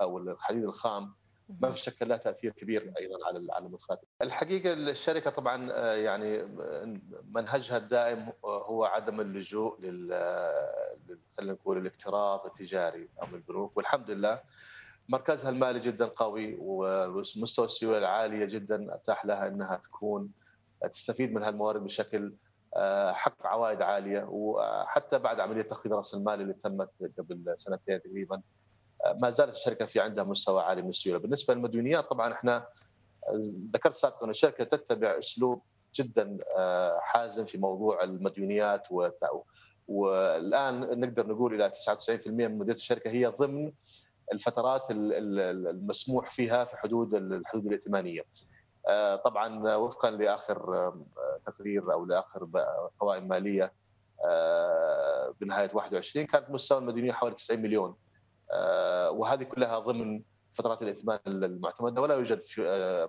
أو 0.00 0.18
الحديد 0.18 0.64
الخام 0.64 1.14
ما 1.60 1.70
في 1.70 1.78
شك 1.80 2.02
لها 2.02 2.16
تأثير 2.16 2.52
كبير 2.52 2.92
أيضا 3.00 3.26
على 3.26 3.52
على 3.52 3.66
المدخلات. 3.66 4.00
الحقيقة 4.22 4.72
الشركة 4.72 5.30
طبعا 5.30 5.72
يعني 5.94 6.42
منهجها 7.34 7.76
الدائم 7.76 8.32
هو 8.44 8.84
عدم 8.84 9.20
اللجوء 9.20 9.80
لل 9.80 10.08
خلينا 11.38 11.52
نقول 11.52 11.78
الاقتراض 11.78 12.46
التجاري 12.46 13.08
أو 13.22 13.26
البنوك 13.34 13.76
والحمد 13.76 14.10
لله 14.10 14.40
مركزها 15.08 15.50
المالي 15.50 15.80
جدا 15.80 16.06
قوي 16.06 16.56
ومستوى 16.60 17.64
السيولة 17.64 17.98
العالية 17.98 18.44
جدا 18.44 18.94
أتاح 18.94 19.24
لها 19.26 19.48
إنها 19.48 19.76
تكون 19.76 20.30
تستفيد 20.90 21.32
من 21.32 21.42
هالموارد 21.42 21.84
بشكل 21.84 22.32
حقق 23.12 23.46
عوائد 23.46 23.82
عالية 23.82 24.26
وحتى 24.30 25.18
بعد 25.18 25.40
عملية 25.40 25.62
تخفيض 25.62 25.92
رأس 25.92 26.14
المال 26.14 26.40
اللي 26.40 26.52
تمت 26.52 26.90
قبل 27.18 27.54
سنتين 27.56 28.02
تقريبا 28.02 28.42
ما 29.14 29.30
زالت 29.30 29.54
الشركة 29.54 29.86
في 29.86 30.00
عندها 30.00 30.24
مستوى 30.24 30.62
عالي 30.62 30.82
من 30.82 30.88
السيولة، 30.88 31.18
بالنسبة 31.18 31.54
للمديونيات 31.54 32.04
طبعا 32.10 32.32
إحنا 32.32 32.66
ذكرت 33.74 33.94
سابقا 33.94 34.24
أن 34.24 34.30
الشركة 34.30 34.64
تتبع 34.64 35.18
أسلوب 35.18 35.62
جدا 35.94 36.38
حازم 36.98 37.44
في 37.44 37.58
موضوع 37.58 38.02
المديونيات 38.04 38.88
والآن 39.88 41.00
نقدر 41.00 41.26
نقول 41.26 41.54
إلى 41.54 41.70
99% 41.70 42.26
من 42.26 42.58
مديريه 42.58 42.74
الشركة 42.76 43.10
هي 43.10 43.26
ضمن 43.26 43.72
الفترات 44.32 44.82
المسموح 44.90 46.30
فيها 46.30 46.64
في 46.64 46.76
حدود 46.76 47.14
الحدود 47.14 47.66
الائتمانية. 47.66 48.22
طبعا 49.24 49.76
وفقا 49.76 50.10
لآخر 50.10 50.92
تقرير 51.46 51.92
أو 51.92 52.04
لآخر 52.04 52.48
قوائم 52.98 53.28
مالية 53.28 53.72
بنهاية 55.40 55.70
21 55.74 56.26
كانت 56.26 56.50
مستوى 56.50 56.78
المديونيه 56.78 57.12
حوالي 57.12 57.34
90 57.34 57.60
مليون 57.62 57.96
وهذه 59.10 59.42
كلها 59.42 59.78
ضمن 59.78 60.22
فترات 60.52 60.82
الائتمان 60.82 61.18
المعتمده 61.26 62.02
ولا 62.02 62.14
يوجد 62.14 62.42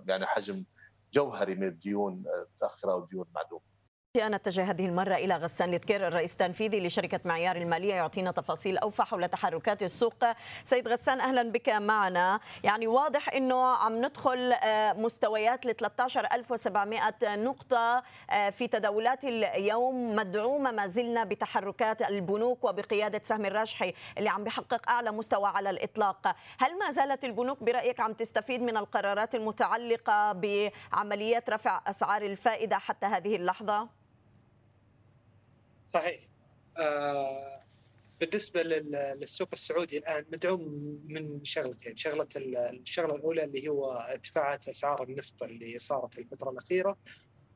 يعني 0.08 0.26
حجم 0.26 0.64
جوهري 1.14 1.56
من 1.56 1.68
الديون 1.68 2.24
المتاخره 2.36 2.92
أو 2.92 3.04
الديون 3.04 3.26
المعدومه. 3.30 3.77
نتجه 4.20 4.72
هذه 4.72 4.86
المرة 4.86 5.16
إلى 5.16 5.36
غسان 5.36 5.72
لتكير 5.72 6.08
الرئيس 6.08 6.32
التنفيذي 6.32 6.80
لشركة 6.80 7.20
معيار 7.26 7.56
المالية 7.56 7.94
يعطينا 7.94 8.32
تفاصيل 8.32 8.78
أوفى 8.78 9.04
حول 9.04 9.30
تحركات 9.30 9.84
السوق. 9.84 10.14
سيد 10.64 10.88
غسان 10.88 11.20
أهلا 11.20 11.52
بك 11.52 11.70
معنا. 11.70 12.40
يعني 12.64 12.88
واضح 12.88 13.34
أنه 13.34 13.66
عم 13.66 14.06
ندخل 14.06 14.52
آه، 14.64 14.94
مستويات 14.94 15.66
ل 15.66 15.76
13700 15.76 17.36
نقطة 17.36 18.04
آه، 18.30 18.50
في 18.50 18.68
تداولات 18.68 19.24
اليوم 19.24 20.16
مدعومة 20.16 20.72
ما 20.72 20.88
زلنا 20.88 21.24
بتحركات 21.24 22.02
البنوك 22.02 22.64
وبقيادة 22.64 23.22
سهم 23.24 23.46
الراجحي 23.46 23.94
اللي 24.18 24.30
عم 24.30 24.44
بيحقق 24.44 24.90
أعلى 24.90 25.12
مستوى 25.12 25.48
على 25.48 25.70
الإطلاق. 25.70 26.36
هل 26.60 26.80
ما 26.80 26.92
زالت 26.92 27.26
البنوك 27.26 27.64
برأيك 27.64 28.00
عم 28.00 28.14
تستفيد 28.14 28.62
من 28.62 28.78
القرارات 28.78 29.36
المتعلقة 29.36 30.32
بعمليات 30.32 31.50
رفع 31.50 31.82
أسعار 31.88 32.22
الفائدة 32.22 32.78
حتى 32.78 33.06
هذه 33.06 33.36
اللحظة؟ 33.36 33.88
صحيح 35.94 36.28
آه 36.78 37.58
بالنسبة 38.20 38.64
للسوق 38.64 39.50
السعودي 39.54 39.98
الآن 39.98 40.26
مدعوم 40.32 40.62
من 41.08 41.44
شغلتين، 41.44 41.96
شغلة 41.98 42.28
الشغلة 42.36 43.16
الأولى 43.16 43.44
اللي 43.44 43.68
هو 43.68 43.92
ارتفاعات 43.92 44.70
أسعار 44.70 45.04
النفط 45.04 45.44
اللي 45.44 45.80
صارت 45.80 46.20
الفترة 46.20 46.50
الأخيرة 46.50 46.98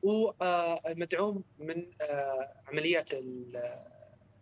ومدعوم 0.02 1.44
من 1.58 1.90
آه، 2.10 2.62
عمليات 2.66 3.10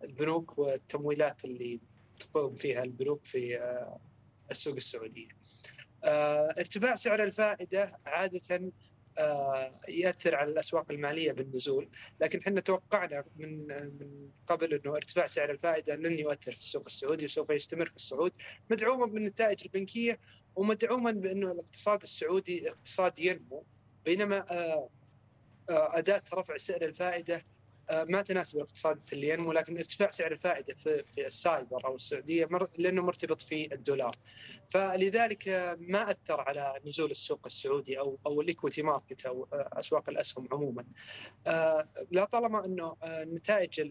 البنوك 0.05 0.59
والتمويلات 0.59 1.45
اللي 1.45 1.81
تقوم 2.19 2.55
فيها 2.55 2.83
البنوك 2.85 3.25
في 3.25 3.59
آه، 3.59 4.01
السوق 4.51 4.75
السعودية. 4.75 5.29
آه، 6.05 6.55
ارتفاع 6.59 6.95
سعر 6.95 7.23
الفائدة 7.23 7.99
عادة 8.07 8.41
آه، 8.51 8.71
يأثر 9.89 10.35
على 10.35 10.51
الأسواق 10.51 10.91
المالية 10.91 11.33
بالنزول، 11.33 11.89
لكن 12.21 12.39
إحنا 12.39 12.61
توقعنا 12.61 13.25
من 13.37 13.67
من 13.99 14.31
قبل 14.47 14.75
إنه 14.75 14.97
ارتفاع 14.97 15.27
سعر 15.27 15.51
الفائدة 15.51 15.97
لن 15.97 16.19
يؤثر 16.19 16.53
في 16.53 16.59
السوق 16.59 16.87
السعودي 16.87 17.25
وسوف 17.25 17.51
يستمر 17.51 17.87
في 17.87 17.97
الصعود، 17.97 18.33
مدعوما 18.71 19.07
بالنتائج 19.07 19.63
البنكية 19.65 20.19
ومدعوما 20.57 21.11
بأنه 21.11 21.53
الاقتصاد 21.53 22.03
السعودي 22.03 22.71
اقتصاد 22.71 23.19
ينمو 23.19 23.65
بينما 24.05 24.39
آه، 24.51 24.91
آه، 25.71 25.99
أداة 25.99 26.23
رفع 26.35 26.57
سعر 26.57 26.83
الفائدة 26.83 27.35
آه، 27.37 27.43
ما 27.93 28.23
تناسب 28.23 28.57
الاقتصاد 28.57 29.01
اللي 29.13 29.29
ينمو 29.29 29.53
لكن 29.53 29.77
ارتفاع 29.77 30.11
سعر 30.11 30.33
الفائدة 30.33 30.75
في 30.75 31.05
في 31.05 31.27
ال 31.27 31.35
SAIBOR 31.35 31.87
أو 31.87 31.97
السعودية 31.97 32.49
لأنه 32.79 33.03
مرتبط 33.03 33.43
في 33.43 33.75
الدولار. 33.75 34.17
فلذلك 34.69 35.49
ما 35.79 36.11
أثر 36.11 36.41
على 36.41 36.81
نزول 36.87 37.11
السوق 37.11 37.41
السعودي 37.47 37.99
أو 37.99 38.19
أو 38.27 38.41
ال 38.41 38.47
equity 38.47 38.83
market 38.83 39.27
أو 39.27 39.49
آه، 39.53 39.71
أسواق 39.73 40.09
الأسهم 40.09 40.49
عموما. 40.53 40.85
آه، 41.47 41.89
لا 42.11 42.25
طالما 42.25 42.65
أنه 42.65 42.97
النتائج 43.05 43.91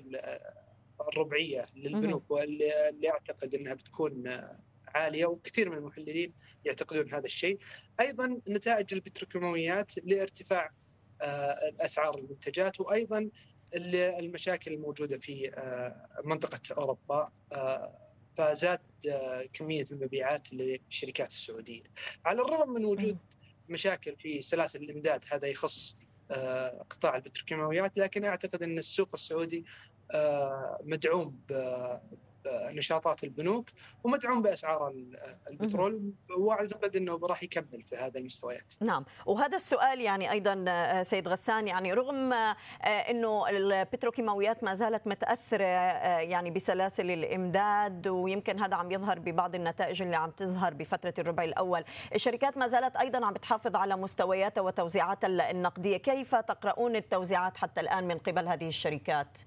الربعية 1.02 1.66
للبنوك 1.76 2.32
واللي 2.32 3.10
أعتقد 3.10 3.56
إنها 3.56 3.74
بتكون 3.74 4.42
عالية 4.88 5.26
وكثير 5.26 5.70
من 5.70 5.78
المحللين 5.78 6.34
يعتقدون 6.66 7.14
هذا 7.14 7.26
الشيء. 7.26 7.58
أيضا 8.00 8.40
نتائج 8.48 8.94
البتروكيماويات 8.94 9.92
لارتفاع 10.04 10.72
اسعار 11.80 12.18
المنتجات 12.18 12.80
وأيضا 12.82 13.30
المشاكل 13.76 14.74
الموجودة 14.74 15.20
في 15.20 15.52
آه، 15.56 16.22
منطقة 16.26 16.60
أوروبا 16.78 17.30
آه، 17.54 17.98
فزاد 18.38 18.80
آه، 19.10 19.44
كمية 19.54 19.86
المبيعات 19.92 20.54
للشركات 20.54 21.32
السعودية. 21.32 21.84
على 22.26 22.42
الرغم 22.42 22.70
من 22.74 22.86
وجود 22.86 23.18
مشاكل 23.70 24.16
في 24.16 24.42
سلاسل 24.42 24.84
الإمداد 24.84 25.26
هذا 25.32 25.48
يخص 25.48 25.96
قطاع 26.90 27.16
البتروكيماويات 27.16 27.98
لكن 27.98 28.26
أعتقد 28.26 28.64
أن 28.64 28.78
السوق 28.78 29.10
السعودي 29.14 29.66
مدعوم 30.84 31.40
نشاطات 32.48 33.24
البنوك 33.24 33.70
ومدعوم 34.04 34.42
بأسعار 34.42 34.94
البترول. 35.52 36.14
واعتقد 36.40 36.96
إنه 36.96 37.20
راح 37.24 37.44
يكمل 37.44 37.84
في 37.90 37.96
هذا 37.96 38.20
المستويات. 38.20 38.74
نعم، 38.82 39.06
وهذا 39.26 39.56
السؤال 39.56 40.02
يعني 40.02 40.32
أيضا 40.32 40.66
آه، 40.68 41.04
سيد 41.04 41.28
غسان 41.28 41.68
يعني 41.68 41.94
رغم 41.94 42.34
آه، 42.34 42.56
إنه 42.84 43.50
البتروكيماويات 43.50 44.64
ما 44.64 44.74
زالت 44.74 45.08
متأثرة 45.08 45.64
آه، 45.64 46.20
يعني 46.20 46.52
بسلاسل 46.52 47.12
الإمداد 47.12 48.08
ويمكن 48.08 48.60
هذا 48.60 48.76
عم 48.76 48.92
يظهر 48.92 49.20
ببعض 49.20 49.56
النتائج 49.56 50.02
اللي 50.02 50.16
عم 50.16 50.32
تظهر 50.32 50.74
بفترة 50.74 51.14
الربع 51.20 51.44
الأول، 51.44 51.84
الشركات 52.16 52.58
ما 52.58 52.68
زالت 52.68 52.96
أيضا 52.96 53.26
عم 53.26 53.34
بتحافظ 53.34 53.76
على 53.76 53.96
مستوياتها 53.96 54.62
وتوزيعاتها 54.62 55.52
النقدية، 55.52 55.98
كيف 55.98 56.36
تقرؤون 56.36 56.96
التوزيعات 56.96 57.58
حتى 57.58 57.82
الآن 57.82 58.08
من 58.08 58.18
قبل 58.18 58.48
هذه 58.48 58.68
الشركات؟ 58.68 59.38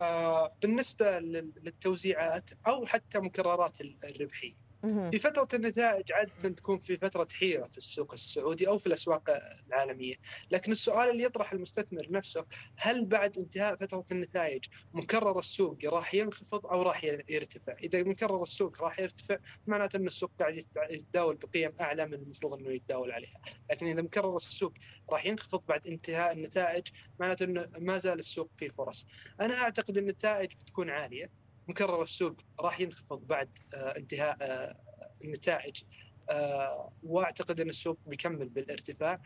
آه، 0.00 0.56
بالنسبة 0.62 1.18
للتوزيعات 1.18 2.50
أو 2.66 2.86
حتى 2.86 3.18
مكررات 3.20 3.80
الربحية. 3.80 4.69
في 5.10 5.18
فترة 5.18 5.48
النتائج 5.54 6.12
عادة 6.12 6.48
تكون 6.48 6.78
في 6.78 6.96
فترة 6.96 7.28
حيرة 7.38 7.66
في 7.66 7.78
السوق 7.78 8.12
السعودي 8.12 8.68
أو 8.68 8.78
في 8.78 8.86
الأسواق 8.86 9.30
العالمية. 9.66 10.14
لكن 10.50 10.72
السؤال 10.72 11.10
اللي 11.10 11.22
يطرح 11.24 11.52
المستثمر 11.52 12.06
نفسه 12.10 12.46
هل 12.76 13.04
بعد 13.04 13.38
انتهاء 13.38 13.76
فترة 13.76 14.04
النتائج 14.12 14.64
مكرر 14.94 15.38
السوق 15.38 15.78
راح 15.84 16.14
ينخفض 16.14 16.66
أو 16.66 16.82
راح 16.82 17.04
يرتفع؟ 17.28 17.72
إذا 17.82 18.02
مكرر 18.02 18.42
السوق 18.42 18.82
راح 18.82 19.00
يرتفع 19.00 19.36
معناته 19.66 19.96
أن 19.96 20.06
السوق 20.06 20.30
قاعد 20.40 20.64
يتداول 20.90 21.36
بقيم 21.36 21.72
أعلى 21.80 22.06
من 22.06 22.14
المفروض 22.14 22.54
أنه 22.54 22.70
يتداول 22.70 23.12
عليها. 23.12 23.40
لكن 23.70 23.86
إذا 23.86 24.02
مكرر 24.02 24.36
السوق 24.36 24.72
راح 25.10 25.26
ينخفض 25.26 25.62
بعد 25.68 25.86
انتهاء 25.86 26.32
النتائج 26.32 26.88
معناته 27.18 27.44
أنه 27.44 27.66
ما 27.78 27.98
زال 27.98 28.18
السوق 28.18 28.50
فيه 28.56 28.68
فرص. 28.68 29.06
أنا 29.40 29.54
أعتقد 29.54 29.98
النتائج 29.98 30.52
بتكون 30.54 30.90
عالية. 30.90 31.39
مكرر 31.70 32.02
السوق 32.02 32.36
راح 32.60 32.80
ينخفض 32.80 33.26
بعد 33.26 33.48
آه، 33.74 33.96
انتهاء 33.96 34.36
آه، 34.40 34.76
النتائج. 35.24 35.82
آه، 36.30 36.92
واعتقد 37.02 37.60
أن 37.60 37.68
السوق 37.68 37.98
بيكمل 38.06 38.48
بالارتفاع. 38.48 39.20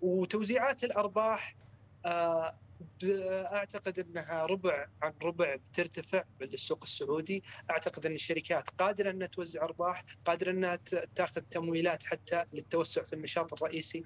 وتوزيعات 0.00 0.84
الأرباح 0.84 1.56
أعتقد 3.52 3.98
أنها 3.98 4.46
ربع 4.46 4.86
عن 5.02 5.12
ربع 5.22 5.56
بترتفع 5.56 6.24
بالسوق 6.40 6.78
السعودي، 6.82 7.42
أعتقد 7.70 8.06
أن 8.06 8.14
الشركات 8.14 8.70
قادرة 8.70 9.10
أنها 9.10 9.26
توزع 9.26 9.62
أرباح، 9.62 10.04
قادرة 10.24 10.50
أنها 10.50 10.76
تأخذ 11.14 11.40
تمويلات 11.40 12.02
حتى 12.02 12.44
للتوسع 12.52 13.02
في 13.02 13.12
النشاط 13.12 13.52
الرئيسي. 13.52 14.02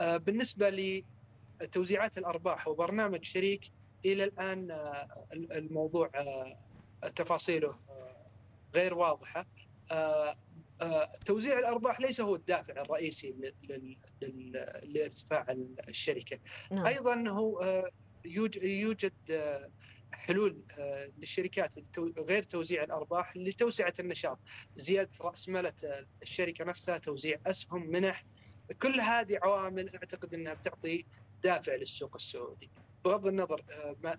بالنسبة 0.00 0.70
لتوزيعات 1.60 2.18
الأرباح 2.18 2.68
وبرنامج 2.68 3.24
شريك 3.24 3.70
إلى 4.04 4.24
الآن 4.24 4.76
الموضوع 5.32 6.10
تفاصيله. 7.08 7.78
آه، 7.88 8.30
غير 8.74 8.94
واضحة. 8.94 9.46
آه، 9.90 10.36
آه، 10.82 11.12
توزيع 11.24 11.58
الأرباح 11.58 12.00
ليس 12.00 12.20
هو 12.20 12.34
الدافع 12.34 12.82
الرئيسي 12.82 13.52
لارتفاع 14.84 15.46
الشركة. 15.88 16.38
نعم. 16.72 16.86
أيضا 16.86 17.28
هو 17.28 17.84
يوجد 18.62 19.12
حلول 20.12 20.64
للشركات 21.16 21.74
غير 22.18 22.42
توزيع 22.42 22.84
الأرباح 22.84 23.36
لتوسعة 23.36 23.92
النشاط. 24.00 24.40
زيادة 24.76 25.10
رأس 25.20 25.48
مالة 25.48 26.06
الشركة 26.22 26.64
نفسها 26.64 26.98
توزيع 26.98 27.36
أسهم 27.46 27.90
منح 27.90 28.26
كل 28.82 29.00
هذه 29.00 29.38
عوامل 29.42 29.90
أعتقد 29.94 30.34
إنها 30.34 30.54
بتعطي 30.54 31.06
دافع 31.42 31.74
للسوق 31.74 32.14
السعودي. 32.14 32.70
بغض 33.04 33.26
النظر 33.26 33.62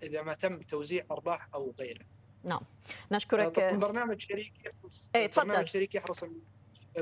إذا 0.02 0.22
ما 0.22 0.34
تم 0.34 0.62
توزيع 0.62 1.06
أرباح 1.10 1.48
أو 1.54 1.74
غيره. 1.80 2.04
نعم. 2.44 2.60
نشكرك. 3.12 3.60
برنامج 3.74 4.20
شريك 4.20 4.52
يحرص 4.64 5.10
إيه 5.14 5.26
تفضل. 5.26 5.46
برنامج 5.48 5.66
شريك 5.66 5.94
يحرص 5.94 6.24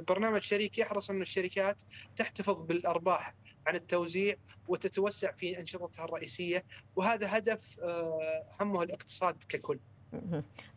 برنامج 0.09 0.41
شريك 0.43 0.79
يحرص 0.79 1.11
إن 1.11 1.23
الشركات 1.23 1.77
تحتفظ 2.17 2.55
بالأرباح 2.67 3.35
عن 3.67 3.75
التوزيع 3.75 4.37
وتتوسع 4.69 5.33
في 5.33 5.59
أنشطتها 5.61 6.05
الرئيسية 6.05 6.65
وهذا 6.97 7.37
هدف 7.39 7.81
آه، 7.81 8.45
همه 8.61 8.83
الاقتصاد 8.83 9.45
ككل. 9.49 9.79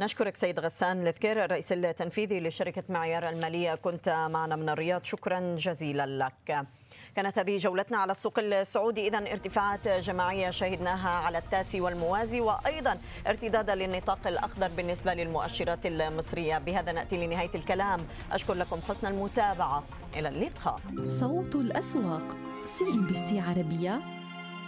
نشكرك 0.01 0.35
سيد 0.35 0.59
غسان 0.59 1.07
الذكير 1.07 1.45
الرئيس 1.45 1.71
التنفيذي 1.71 2.39
لشركة 2.39 2.83
معيار 2.89 3.29
المالية 3.29 3.75
كنت 3.75 4.09
معنا 4.09 4.55
من 4.55 4.69
الرياض. 4.69 5.03
شكرا 5.03 5.55
جزيلا 5.55 6.05
لك. 6.05 6.67
كانت 7.15 7.39
هذه 7.39 7.57
جولتنا 7.57 7.97
على 7.97 8.11
السوق 8.11 8.39
السعودي. 8.39 9.07
إذا 9.07 9.17
ارتفاعات 9.17 9.87
جماعية 9.87 10.51
شهدناها 10.51 11.09
على 11.09 11.37
التاسي 11.37 11.81
والموازي 11.81 12.41
وأيضا 12.41 12.97
ارتدادا 13.27 13.75
للنطاق 13.75 14.27
الأخضر 14.27 14.67
بالنسبة 14.67 15.13
للمؤشرات 15.13 15.85
المصرية. 15.85 16.57
بهذا 16.57 16.91
نأتي 16.91 17.25
لنهاية 17.27 17.55
الكلام. 17.55 17.99
أشكر 18.31 18.53
لكم 18.53 18.79
حسن 18.89 19.07
المتابعة. 19.07 19.83
إلى 20.15 20.29
اللقاء. 20.29 20.79
صوت 21.07 21.55
الأسواق. 21.55 22.37
سي 22.65 22.85
ام 22.85 23.07
بي 23.07 23.13
سي 23.13 23.39
عربية. 23.39 24.01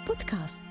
بودكاست. 0.07 0.61